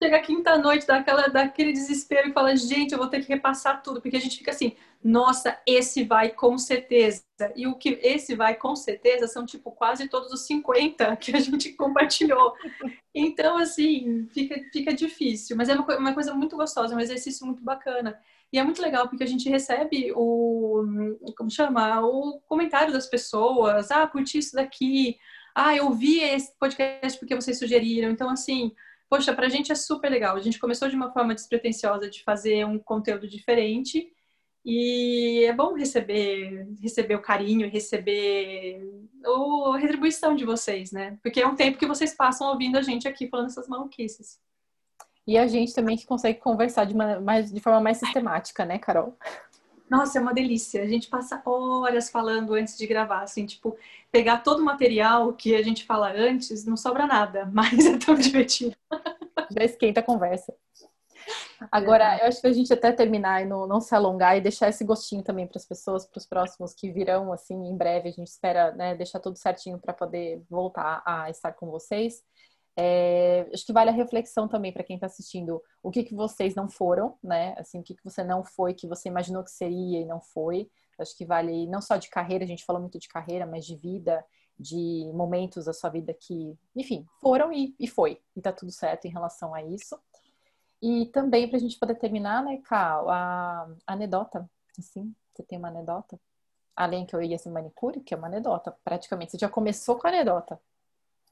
Chega 0.03 0.21
quinta-noite, 0.21 0.87
dá, 0.87 0.97
aquela, 0.97 1.29
dá 1.29 1.43
aquele 1.43 1.73
desespero 1.73 2.29
e 2.29 2.33
fala, 2.33 2.55
gente, 2.55 2.93
eu 2.93 2.99
vou 2.99 3.09
ter 3.09 3.23
que 3.23 3.29
repassar 3.29 3.83
tudo, 3.83 4.01
porque 4.01 4.19
a 4.19 4.21
gente 4.21 4.37
fica 4.37 4.51
assim, 4.51 4.77
nossa, 5.03 5.59
esse 5.67 6.05
vai 6.05 6.31
com 6.31 6.59
certeza. 6.59 7.23
E 7.55 7.67
o 7.67 7.77
que 7.77 7.99
esse 8.03 8.35
vai 8.35 8.57
com 8.57 8.77
certeza 8.77 9.27
são, 9.27 9.47
tipo, 9.47 9.71
quase 9.71 10.09
todos 10.09 10.33
os 10.33 10.47
50 10.47 11.17
que 11.17 11.35
a 11.35 11.41
gente 11.41 11.73
compartilhou. 11.79 12.53
Então, 13.15 13.57
assim, 13.57 14.29
fica, 14.33 14.61
fica 14.73 14.93
difícil. 14.93 15.57
Mas 15.57 15.69
é 15.69 15.75
uma, 15.75 15.97
uma 15.97 16.13
coisa 16.13 16.35
muito 16.35 16.57
gostosa, 16.57 16.95
um 16.95 17.01
exercício 17.01 17.47
muito 17.47 17.63
bacana. 17.63 18.21
E 18.53 18.59
é 18.59 18.63
muito 18.65 18.83
legal 18.83 19.09
porque 19.09 19.25
a 19.25 19.29
gente 19.29 19.49
recebe 19.49 20.13
o, 20.15 20.85
como 21.37 21.51
chama? 21.51 22.01
O 22.05 22.41
comentário 22.47 22.93
das 22.93 23.07
pessoas. 23.07 23.91
Ah, 23.91 24.07
curti 24.07 24.39
isso 24.39 24.55
daqui. 24.55 25.19
Ah, 25.55 25.75
eu 25.75 25.91
vi 25.93 26.21
esse 26.21 26.53
podcast 26.59 27.19
porque 27.19 27.35
vocês 27.35 27.59
sugeriram. 27.59 28.11
Então, 28.11 28.29
assim, 28.29 28.73
poxa, 29.09 29.35
pra 29.35 29.49
gente 29.49 29.73
é 29.73 29.75
super 29.75 30.11
legal. 30.11 30.37
A 30.37 30.41
gente 30.41 30.59
começou 30.59 30.89
de 30.89 30.97
uma 30.97 31.13
forma 31.13 31.35
despretensiosa 31.35 32.09
de 32.11 32.23
fazer 32.23 32.65
um 32.65 32.79
conteúdo 32.79 33.29
diferente 33.29 34.13
e 34.65 35.45
é 35.45 35.53
bom 35.53 35.75
receber 35.75 36.67
receber 36.83 37.15
o 37.15 37.23
carinho, 37.23 37.71
receber 37.71 38.81
a 39.25 39.77
retribuição 39.79 40.35
de 40.35 40.45
vocês, 40.45 40.91
né? 40.93 41.19
Porque 41.23 41.41
é 41.41 41.47
um 41.47 41.55
tempo 41.55 41.79
que 41.79 41.87
vocês 41.87 42.15
passam 42.15 42.49
ouvindo 42.49 42.77
a 42.77 42.83
gente 42.83 43.07
aqui 43.07 43.29
falando 43.29 43.47
essas 43.47 43.69
maluquices. 43.69 44.41
E 45.27 45.37
a 45.37 45.47
gente 45.47 45.75
também 45.75 45.97
que 45.97 46.07
consegue 46.07 46.39
conversar 46.39 46.85
de, 46.85 46.95
uma, 46.95 47.19
mais, 47.21 47.53
de 47.53 47.61
forma 47.61 47.81
mais 47.81 47.99
sistemática, 47.99 48.65
né, 48.65 48.79
Carol? 48.79 49.17
Nossa, 49.91 50.19
é 50.19 50.21
uma 50.21 50.35
delícia. 50.35 50.83
A 50.83 50.87
gente 50.87 51.09
passa 51.09 51.41
horas 51.45 52.11
falando 52.11 52.55
antes 52.55 52.77
de 52.77 52.87
gravar, 52.87 53.23
assim, 53.23 53.47
tipo, 53.47 53.77
pegar 54.11 54.39
todo 54.39 54.61
o 54.61 54.65
material 54.65 55.33
que 55.33 55.55
a 55.55 55.63
gente 55.63 55.85
fala 55.85 56.13
antes, 56.13 56.65
não 56.65 56.77
sobra 56.77 57.07
nada, 57.07 57.47
mas 57.53 57.87
é 57.87 57.99
tão 57.99 58.15
divertido. 58.15 58.76
Já 59.51 59.65
esquenta 59.65 60.01
a 60.01 60.03
conversa. 60.03 60.55
Agora, 61.73 62.19
eu 62.19 62.27
acho 62.27 62.41
que 62.41 62.47
a 62.47 62.53
gente 62.53 62.73
até 62.73 62.93
terminar 62.93 63.43
e 63.43 63.47
não, 63.47 63.67
não 63.67 63.81
se 63.81 63.95
alongar 63.95 64.37
e 64.37 64.41
deixar 64.41 64.69
esse 64.69 64.85
gostinho 64.85 65.23
também 65.23 65.47
para 65.47 65.59
as 65.59 65.65
pessoas, 65.65 66.07
para 66.07 66.19
os 66.19 66.27
próximos 66.27 66.75
que 66.75 66.91
virão, 66.91 67.33
assim, 67.33 67.55
em 67.67 67.77
breve. 67.77 68.09
A 68.09 68.13
gente 68.13 68.29
espera 68.29 68.73
né, 68.73 68.95
deixar 68.95 69.21
tudo 69.21 69.37
certinho 69.37 69.79
para 69.79 69.93
poder 69.93 70.45
voltar 70.49 71.03
a 71.05 71.31
estar 71.31 71.53
com 71.53 71.71
vocês. 71.71 72.23
É, 72.79 73.49
acho 73.53 73.65
que 73.65 73.73
vale 73.73 73.89
a 73.89 73.93
reflexão 73.93 74.47
também 74.47 74.73
para 74.73 74.85
quem 74.85 74.97
está 74.97 75.07
assistindo. 75.07 75.63
O 75.83 75.91
que, 75.91 76.05
que 76.05 76.15
vocês 76.15 76.55
não 76.55 76.69
foram, 76.69 77.17
né? 77.23 77.55
Assim, 77.57 77.81
o 77.81 77.83
que, 77.83 77.95
que 77.95 78.05
você 78.05 78.23
não 78.23 78.45
foi, 78.45 78.75
que 78.75 78.87
você 78.87 79.09
imaginou 79.09 79.43
que 79.43 79.51
seria 79.51 80.01
e 80.01 80.05
não 80.05 80.21
foi. 80.21 80.69
Acho 80.99 81.17
que 81.17 81.25
vale 81.25 81.67
não 81.67 81.81
só 81.81 81.97
de 81.97 82.09
carreira, 82.09 82.45
a 82.45 82.47
gente 82.47 82.65
falou 82.65 82.81
muito 82.81 82.99
de 82.99 83.09
carreira, 83.09 83.47
mas 83.47 83.65
de 83.65 83.77
vida, 83.77 84.25
de 84.59 85.11
momentos 85.15 85.67
da 85.67 85.73
sua 85.73 85.91
vida 85.91 86.15
que, 86.15 86.57
enfim, 86.75 87.07
foram 87.21 87.53
e, 87.53 87.75
e 87.79 87.87
foi. 87.87 88.21
E 88.35 88.41
tá 88.41 88.53
tudo 88.53 88.73
certo 88.73 89.07
em 89.07 89.11
relação 89.11 89.55
a 89.55 89.63
isso. 89.63 89.99
E 90.83 91.07
também 91.07 91.49
para 91.49 91.57
a 91.57 91.61
gente 91.61 91.79
poder 91.79 91.97
terminar, 91.97 92.43
né, 92.43 92.61
Cal, 92.65 93.09
a, 93.11 93.69
anedota, 93.87 94.49
assim, 94.79 95.15
você 95.35 95.43
tem 95.43 95.59
uma 95.59 95.69
anedota? 95.69 96.19
Além 96.75 97.07
que 97.07 97.15
eu 97.15 97.23
ia 97.23 97.39
ser 97.39 97.51
manicure, 97.51 98.01
que 98.01 98.15
é 98.15 98.17
uma 98.17 98.27
anedota, 98.27 98.77
praticamente. 98.85 99.33
Você 99.33 99.39
já 99.39 99.49
começou 99.49 99.97
com 99.97 100.07
a 100.07 100.11
anedota. 100.11 100.61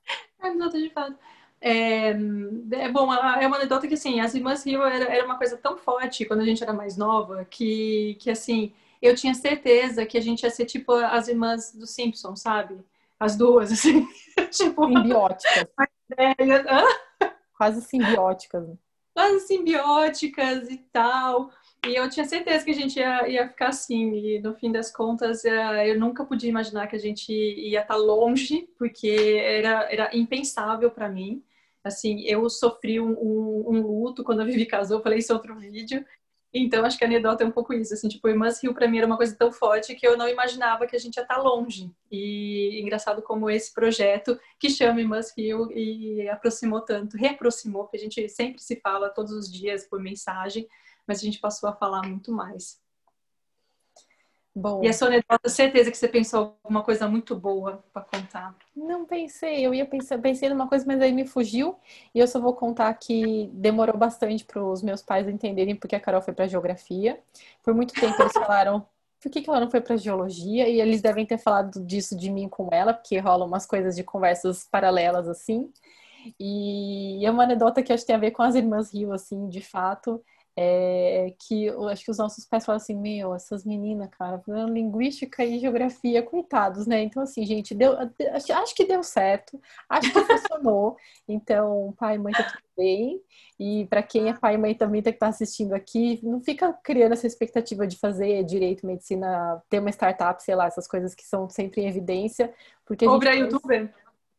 Anedota 0.40 0.78
de 0.78 0.90
fato. 0.90 1.18
É, 1.60 2.10
é, 2.10 2.88
bom, 2.90 3.12
é 3.12 3.46
uma 3.46 3.56
anedota 3.56 3.86
que, 3.86 3.94
assim, 3.94 4.20
as 4.20 4.34
irmãs 4.34 4.64
Rio 4.64 4.82
era, 4.82 5.04
era 5.04 5.24
uma 5.24 5.38
coisa 5.38 5.56
tão 5.56 5.78
forte 5.78 6.26
quando 6.26 6.40
a 6.40 6.44
gente 6.44 6.62
era 6.62 6.72
mais 6.72 6.96
nova 6.96 7.44
que, 7.44 8.16
que, 8.20 8.30
assim, 8.30 8.72
eu 9.00 9.14
tinha 9.14 9.34
certeza 9.34 10.06
que 10.06 10.16
a 10.18 10.20
gente 10.20 10.42
ia 10.42 10.50
ser 10.50 10.64
tipo 10.66 10.92
as 10.92 11.28
irmãs 11.28 11.72
do 11.74 11.86
Simpsons, 11.86 12.40
sabe? 12.40 12.82
As 13.24 13.36
duas, 13.36 13.72
assim. 13.72 14.06
tipo, 14.50 14.86
simbióticas. 14.86 15.66
Quase 17.56 17.80
simbióticas. 17.82 18.68
Quase 19.14 19.40
simbióticas 19.46 20.68
e 20.68 20.76
tal. 20.92 21.50
E 21.86 21.94
eu 21.94 22.08
tinha 22.10 22.26
certeza 22.26 22.64
que 22.64 22.70
a 22.70 22.74
gente 22.74 22.98
ia, 22.98 23.28
ia 23.28 23.48
ficar 23.48 23.68
assim. 23.68 24.12
E 24.12 24.40
no 24.40 24.54
fim 24.54 24.70
das 24.70 24.92
contas, 24.92 25.44
é, 25.44 25.90
eu 25.90 25.98
nunca 25.98 26.24
podia 26.24 26.50
imaginar 26.50 26.86
que 26.86 26.96
a 26.96 26.98
gente 26.98 27.32
ia 27.32 27.80
estar 27.80 27.96
longe, 27.96 28.68
porque 28.78 29.40
era, 29.42 29.90
era 29.90 30.16
impensável 30.16 30.90
para 30.90 31.08
mim. 31.08 31.42
Assim, 31.82 32.22
eu 32.24 32.48
sofri 32.50 33.00
um, 33.00 33.12
um, 33.12 33.64
um, 33.68 33.86
luto 33.86 34.22
quando 34.22 34.40
a 34.40 34.44
Vivi 34.44 34.66
casou, 34.66 35.02
falei 35.02 35.18
isso 35.18 35.32
em 35.32 35.36
outro 35.36 35.58
vídeo. 35.58 36.04
Então, 36.54 36.84
acho 36.84 36.96
que 36.96 37.04
a 37.04 37.06
anedota 37.08 37.42
é 37.42 37.46
um 37.46 37.50
pouco 37.50 37.74
isso. 37.74 37.92
Assim, 37.92 38.08
tipo, 38.08 38.28
Irmãs 38.28 38.62
Rio 38.62 38.72
para 38.72 38.86
mim 38.86 38.98
era 38.98 39.06
uma 39.06 39.16
coisa 39.16 39.34
tão 39.36 39.50
forte 39.50 39.94
que 39.96 40.06
eu 40.06 40.16
não 40.16 40.28
imaginava 40.28 40.86
que 40.86 40.94
a 40.94 40.98
gente 40.98 41.16
ia 41.16 41.22
estar 41.22 41.38
longe. 41.38 41.90
E 42.10 42.80
engraçado 42.80 43.20
como 43.22 43.50
esse 43.50 43.74
projeto 43.74 44.38
que 44.58 44.70
chama 44.70 45.00
Irmãs 45.00 45.34
Rio 45.36 45.70
e 45.72 46.28
aproximou 46.28 46.80
tanto, 46.80 47.16
reaproximou, 47.16 47.82
porque 47.82 47.96
a 47.96 48.00
gente 48.00 48.28
sempre 48.28 48.62
se 48.62 48.76
fala 48.76 49.10
todos 49.10 49.32
os 49.32 49.52
dias 49.52 49.84
por 49.86 50.00
mensagem 50.00 50.68
mas 51.06 51.18
a 51.18 51.22
gente 51.22 51.38
passou 51.38 51.68
a 51.68 51.72
falar 51.74 52.06
muito 52.06 52.32
mais. 52.32 52.82
E 54.82 54.88
a 54.88 54.92
sua 54.92 55.08
anedota, 55.08 55.48
certeza 55.48 55.90
que 55.90 55.96
você 55.96 56.06
pensou 56.06 56.56
alguma 56.62 56.82
coisa 56.82 57.08
muito 57.08 57.34
boa 57.34 57.82
para 57.92 58.02
contar. 58.02 58.54
Não 58.76 59.04
pensei, 59.04 59.66
eu 59.66 59.74
ia 59.74 59.84
pensar, 59.84 60.18
pensei 60.18 60.48
numa 60.48 60.68
coisa, 60.68 60.84
mas 60.86 61.00
aí 61.00 61.12
me 61.12 61.26
fugiu. 61.26 61.76
E 62.14 62.20
eu 62.20 62.28
só 62.28 62.40
vou 62.40 62.54
contar 62.54 62.94
que 62.94 63.50
demorou 63.52 63.96
bastante 63.96 64.44
para 64.44 64.62
os 64.62 64.80
meus 64.80 65.02
pais 65.02 65.28
entenderem 65.28 65.74
porque 65.74 65.96
a 65.96 66.00
Carol 66.00 66.22
foi 66.22 66.32
para 66.32 66.46
geografia. 66.46 67.18
Por 67.64 67.74
muito 67.74 67.94
tempo 67.94 68.20
eles 68.22 68.32
falaram 68.32 68.86
por 69.20 69.30
que, 69.30 69.40
que 69.40 69.48
ela 69.48 69.58
não 69.58 69.70
foi 69.70 69.80
para 69.80 69.96
geologia? 69.96 70.68
E 70.68 70.80
eles 70.80 71.00
devem 71.00 71.24
ter 71.24 71.38
falado 71.38 71.82
disso 71.84 72.14
de 72.14 72.30
mim 72.30 72.46
com 72.46 72.68
ela, 72.70 72.92
porque 72.92 73.18
rolam 73.18 73.48
umas 73.48 73.64
coisas 73.64 73.96
de 73.96 74.04
conversas 74.04 74.68
paralelas 74.70 75.26
assim. 75.26 75.72
E 76.38 77.24
é 77.24 77.30
uma 77.30 77.44
anedota 77.44 77.82
que 77.82 77.92
acho 77.92 78.02
que 78.02 78.08
tem 78.08 78.16
a 78.16 78.18
ver 78.18 78.32
com 78.32 78.42
as 78.42 78.54
irmãs 78.54 78.92
Rio, 78.92 79.12
assim, 79.12 79.48
de 79.48 79.62
fato 79.62 80.22
é, 80.56 81.34
que 81.38 81.64
eu 81.64 81.88
acho 81.88 82.04
que 82.04 82.10
os 82.10 82.18
nossos 82.18 82.44
pais 82.44 82.64
falam 82.64 82.76
assim, 82.76 82.94
meu, 82.94 83.34
essas 83.34 83.64
meninas, 83.64 84.08
cara, 84.10 84.40
linguística 84.68 85.44
e 85.44 85.58
geografia, 85.58 86.22
coitados, 86.22 86.86
né? 86.86 87.02
Então, 87.02 87.22
assim, 87.22 87.44
gente, 87.44 87.74
deu, 87.74 87.96
acho 87.98 88.74
que 88.74 88.84
deu 88.84 89.02
certo, 89.02 89.60
acho 89.88 90.12
que 90.12 90.20
funcionou. 90.20 90.96
Então, 91.26 91.94
pai 91.96 92.16
e 92.16 92.18
mãe 92.18 92.34
tá 92.34 92.42
tudo 92.42 92.62
bem. 92.76 93.18
E 93.58 93.86
para 93.86 94.02
quem 94.02 94.28
é 94.28 94.34
pai 94.34 94.56
e 94.56 94.58
mãe 94.58 94.74
também 94.74 95.00
tá, 95.00 95.10
que 95.10 95.18
tá 95.18 95.28
assistindo 95.28 95.72
aqui, 95.72 96.20
não 96.22 96.38
fica 96.38 96.70
criando 96.84 97.12
essa 97.12 97.26
expectativa 97.26 97.86
de 97.86 97.96
fazer 97.98 98.44
direito, 98.44 98.86
medicina, 98.86 99.62
ter 99.70 99.78
uma 99.78 99.88
startup, 99.88 100.42
sei 100.42 100.54
lá, 100.54 100.66
essas 100.66 100.86
coisas 100.86 101.14
que 101.14 101.24
são 101.24 101.48
sempre 101.48 101.80
em 101.80 101.88
evidência. 101.88 102.52
Porque 102.84 103.06
Ou 103.06 103.18
virar 103.18 103.34
youtuber. 103.34 103.90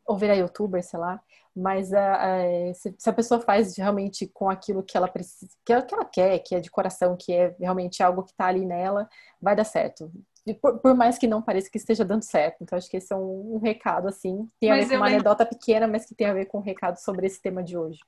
Ou 0.06 0.18
virar 0.18 0.36
youtuber, 0.36 0.84
sei 0.84 1.00
lá. 1.00 1.22
Mas 1.56 1.92
uh, 1.92 2.74
se, 2.74 2.94
se, 2.98 3.10
a 3.10 3.14
pessoa 3.14 3.40
faz 3.40 3.78
realmente 3.78 4.28
com 4.28 4.50
aquilo 4.50 4.84
que 4.84 4.98
ela 4.98 5.08
precisa, 5.08 5.50
que 5.66 5.72
ela, 5.72 5.82
que 5.82 5.94
ela 5.94 6.06
quer, 6.06 6.40
que 6.40 6.54
é 6.54 6.60
de 6.60 6.70
coração, 6.70 7.16
que 7.18 7.32
é 7.34 7.56
realmente 7.58 8.04
algo 8.04 8.24
que 8.24 8.32
está 8.32 8.48
ali 8.48 8.66
nela, 8.66 9.10
vai 9.42 9.56
dar 9.56 9.64
certo. 9.64 10.12
Por, 10.62 10.80
por, 10.80 10.94
mais 10.94 11.18
que 11.18 11.28
não 11.28 11.42
pareça 11.42 11.72
que 11.72 11.78
esteja 11.78 12.04
dando 12.04 12.24
certo. 12.24 12.58
Então, 12.62 12.78
acho 12.78 12.90
que 12.90 12.98
esse 12.98 13.12
é 13.12 13.16
um, 13.16 13.56
um 13.56 13.58
recado, 13.58 14.08
assim. 14.08 14.48
Tem 14.60 14.70
a 14.70 14.76
mas 14.76 14.88
ver 14.88 14.96
com 14.96 15.00
uma 15.00 15.06
lembro... 15.06 15.22
anedota 15.22 15.46
pequena, 15.46 15.88
mas 15.88 16.06
que 16.06 16.14
tem 16.14 16.28
a 16.28 16.34
ver 16.34 16.46
com 16.46 16.60
um 16.60 16.62
recado 16.62 16.98
sobre 16.98 17.26
esse 17.26 17.42
tema 17.42 17.64
de 17.64 17.78
hoje. 17.78 18.00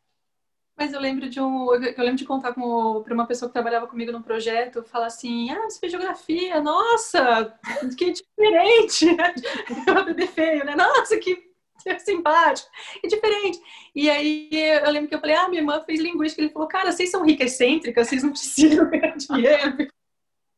Mas 0.77 0.93
eu 0.93 0.99
lembro 0.99 1.27
de 1.27 1.41
um. 1.41 1.73
Eu 1.73 1.79
lembro 1.79 2.15
de 2.15 2.25
contar 2.25 2.53
para 2.53 3.13
uma 3.13 3.25
pessoa 3.25 3.49
que 3.49 3.53
trabalhava 3.53 3.87
comigo 3.87 4.11
no 4.11 4.21
projeto, 4.21 4.83
falar 4.83 5.07
assim: 5.07 5.49
ah, 5.49 5.63
você 5.63 5.79
fez 5.79 5.91
geografia, 5.91 6.61
nossa, 6.61 7.51
que 7.97 8.11
diferente! 8.11 9.07
Eu 9.87 10.05
bebê 10.05 10.27
feio, 10.27 10.63
né? 10.63 10.75
Nossa, 10.75 11.17
que 11.17 11.47
simpático, 11.99 12.69
que 13.01 13.07
diferente. 13.07 13.59
E 13.95 14.09
aí 14.09 14.49
eu 14.51 14.91
lembro 14.91 15.09
que 15.09 15.15
eu 15.15 15.19
falei: 15.19 15.35
ah, 15.35 15.49
minha 15.49 15.61
irmã 15.61 15.81
fez 15.85 15.99
linguística. 15.99 16.41
Ele 16.41 16.51
falou: 16.51 16.67
cara, 16.67 16.91
vocês 16.91 17.09
são 17.09 17.25
ricas 17.25 17.53
excêntricas, 17.53 18.07
vocês 18.07 18.23
não 18.23 18.31
precisam 18.31 18.87
ganhar 18.89 19.15
dinheiro. 19.15 19.87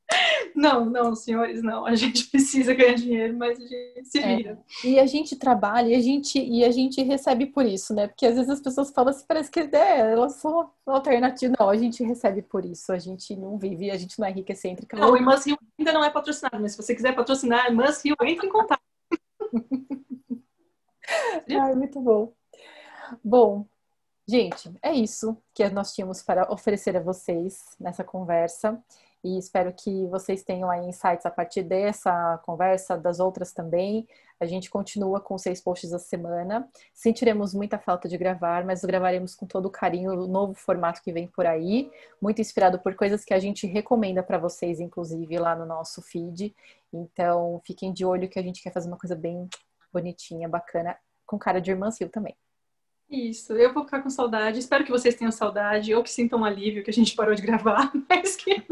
Não, 0.55 0.86
não, 0.86 1.15
senhores, 1.15 1.62
não. 1.62 1.86
A 1.86 1.95
gente 1.95 2.25
precisa 2.27 2.73
ganhar 2.73 2.95
dinheiro, 2.95 3.38
mas 3.38 3.60
a 3.60 3.62
gente 3.62 4.05
se 4.05 4.19
é. 4.19 4.36
vira. 4.36 4.60
É. 4.84 4.88
E 4.88 4.99
a 4.99 5.05
gente 5.05 5.36
trabalha 5.36 5.89
e 5.89 5.95
a 5.95 6.01
gente, 6.01 6.39
e 6.39 6.63
a 6.63 6.71
gente 6.71 7.01
recebe 7.01 7.45
por 7.45 7.65
isso, 7.65 7.93
né? 7.93 8.08
Porque 8.08 8.25
às 8.25 8.36
vezes 8.36 8.49
as 8.49 8.60
pessoas 8.60 8.91
falam 8.91 9.12
assim, 9.12 9.25
parece 9.27 9.51
que 9.51 9.60
é, 9.60 10.12
elas 10.12 10.34
são 10.36 10.71
alternativas. 10.86 11.55
Não, 11.60 11.69
a 11.69 11.77
gente 11.77 12.03
recebe 12.03 12.41
por 12.41 12.65
isso. 12.65 12.91
A 12.91 12.97
gente 12.97 13.36
não 13.36 13.58
vive, 13.58 13.91
a 13.91 13.97
gente 13.97 14.19
não 14.19 14.27
é 14.27 14.32
rica 14.32 14.51
excêntrica. 14.51 14.97
Não, 14.97 15.12
o 15.12 15.17
Irmãs 15.17 15.45
Rio 15.45 15.58
ainda 15.77 15.93
não 15.93 16.03
é 16.03 16.10
patrocinado, 16.10 16.60
mas 16.60 16.71
se 16.71 16.77
você 16.77 16.95
quiser 16.95 17.15
patrocinar 17.15 17.67
Irmãs 17.67 18.03
Rio, 18.03 18.15
entre 18.23 18.47
em 18.47 18.51
contato. 18.51 18.82
Ai, 21.49 21.75
muito 21.75 21.99
bom. 22.01 22.33
Bom, 23.23 23.65
gente, 24.27 24.71
é 24.81 24.93
isso 24.93 25.37
que 25.53 25.67
nós 25.69 25.93
tínhamos 25.93 26.21
para 26.21 26.51
oferecer 26.51 26.95
a 26.95 27.01
vocês 27.01 27.75
nessa 27.79 28.03
conversa 28.03 28.81
e 29.23 29.37
espero 29.37 29.73
que 29.73 30.07
vocês 30.07 30.43
tenham 30.43 30.69
aí 30.69 30.87
insights 30.87 31.25
a 31.25 31.29
partir 31.31 31.63
dessa 31.63 32.37
conversa, 32.45 32.97
das 32.97 33.19
outras 33.19 33.51
também. 33.51 34.07
A 34.39 34.45
gente 34.45 34.69
continua 34.69 35.19
com 35.19 35.37
seis 35.37 35.59
posts 35.59 35.91
a 35.91 35.99
semana. 35.99 36.69
Sentiremos 36.93 37.53
muita 37.53 37.77
falta 37.77 38.07
de 38.07 38.17
gravar, 38.17 38.63
mas 38.63 38.81
gravaremos 38.81 39.35
com 39.35 39.45
todo 39.45 39.69
carinho 39.69 40.13
o 40.13 40.27
novo 40.27 40.53
formato 40.53 41.01
que 41.01 41.11
vem 41.11 41.27
por 41.27 41.45
aí, 41.45 41.91
muito 42.21 42.39
inspirado 42.39 42.79
por 42.79 42.95
coisas 42.95 43.25
que 43.25 43.33
a 43.33 43.39
gente 43.39 43.67
recomenda 43.67 44.23
para 44.23 44.37
vocês, 44.37 44.79
inclusive 44.79 45.37
lá 45.37 45.53
no 45.53 45.65
nosso 45.65 46.01
feed. 46.01 46.55
Então, 46.93 47.61
fiquem 47.65 47.91
de 47.91 48.05
olho 48.05 48.29
que 48.29 48.39
a 48.39 48.43
gente 48.43 48.63
quer 48.63 48.71
fazer 48.71 48.87
uma 48.87 48.97
coisa 48.97 49.15
bem 49.15 49.49
bonitinha, 49.91 50.47
bacana, 50.47 50.97
com 51.25 51.38
cara 51.38 51.60
de 51.60 51.71
irmã 51.71 51.91
Sil 51.91 52.10
também. 52.10 52.36
Isso, 53.10 53.54
eu 53.54 53.73
vou 53.73 53.84
ficar 53.84 54.04
com 54.04 54.10
saudade. 54.10 54.60
Espero 54.60 54.84
que 54.84 54.91
vocês 54.91 55.15
tenham 55.15 55.32
saudade 55.32 55.93
ou 55.95 56.04
que 56.04 56.12
sintam 56.12 56.45
alívio 56.45 56.84
que 56.84 56.91
a 56.91 56.93
gente 56.93 57.15
parou 57.15 57.34
de 57.34 57.41
gravar, 57.41 57.91
mas 58.08 58.36
que 58.36 58.63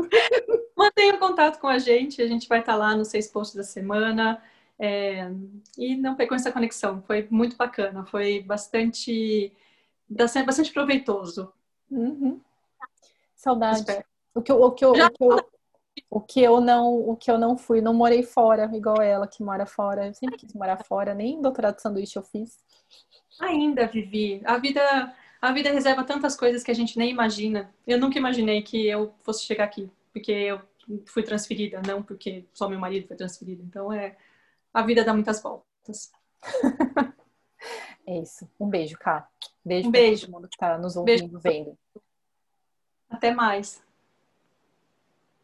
mantenham 0.77 1.17
contato 1.17 1.59
com 1.59 1.67
a 1.67 1.79
gente. 1.79 2.21
A 2.21 2.27
gente 2.27 2.47
vai 2.47 2.59
estar 2.59 2.75
lá 2.75 2.95
nos 2.95 3.07
seis 3.07 3.27
posts 3.27 3.55
da 3.55 3.63
semana. 3.63 4.41
É... 4.79 5.31
e 5.75 5.95
não 5.95 6.15
percam 6.15 6.35
essa 6.35 6.51
conexão. 6.51 7.01
Foi 7.01 7.27
muito 7.31 7.57
bacana, 7.57 8.05
foi 8.05 8.43
bastante, 8.43 9.51
bastante 10.07 10.71
proveitoso. 10.71 11.51
Uhum. 11.89 12.39
Saudade. 13.35 13.81
O 14.35 14.41
que, 14.41 14.51
eu, 14.51 14.61
o, 14.61 14.71
que 14.71 14.85
eu, 14.85 14.91
o, 14.91 15.09
que 15.09 15.23
eu, 15.23 15.49
o 16.09 16.19
que 16.21 16.41
eu 16.41 16.59
não 16.61 17.09
o 17.09 17.15
que 17.15 17.29
eu 17.29 17.37
não 17.37 17.57
fui, 17.57 17.81
não 17.81 17.93
morei 17.93 18.23
fora, 18.23 18.69
igual 18.73 19.01
ela 19.01 19.27
que 19.27 19.43
mora 19.43 19.65
fora. 19.65 20.07
Eu 20.07 20.13
sempre 20.13 20.37
quis 20.37 20.53
morar 20.53 20.77
fora, 20.83 21.13
nem 21.13 21.41
doutorado 21.41 21.75
de 21.75 21.81
sanduíche 21.81 22.17
eu 22.17 22.23
fiz. 22.23 22.57
Ainda 23.39 23.87
vivi. 23.87 24.41
A 24.45 24.57
vida, 24.57 25.13
a 25.41 25.51
vida 25.51 25.71
reserva 25.71 26.03
tantas 26.03 26.35
coisas 26.35 26.63
que 26.63 26.71
a 26.71 26.73
gente 26.73 26.97
nem 26.97 27.09
imagina. 27.09 27.73
Eu 27.85 27.99
nunca 27.99 28.17
imaginei 28.17 28.61
que 28.61 28.87
eu 28.87 29.13
fosse 29.23 29.43
chegar 29.43 29.65
aqui, 29.65 29.89
porque 30.11 30.31
eu 30.31 30.61
fui 31.05 31.23
transferida, 31.23 31.81
não 31.85 32.01
porque 32.01 32.45
só 32.53 32.67
meu 32.67 32.79
marido 32.79 33.07
foi 33.07 33.15
transferido. 33.15 33.63
Então 33.63 33.91
é 33.91 34.15
a 34.73 34.81
vida 34.81 35.03
dá 35.03 35.13
muitas 35.13 35.41
voltas. 35.41 36.11
é 38.05 38.19
isso. 38.19 38.49
Um 38.59 38.69
beijo, 38.69 38.97
Cá. 38.97 39.27
Beijo, 39.63 39.89
um 39.89 39.91
beijo. 39.91 40.25
todo 40.25 40.33
mundo 40.33 40.47
que 40.47 40.55
está 40.55 40.77
nos 40.77 40.95
ouvindo, 40.95 41.39
beijo. 41.39 41.65
vendo. 41.65 41.77
Até 43.09 43.33
mais. 43.33 43.81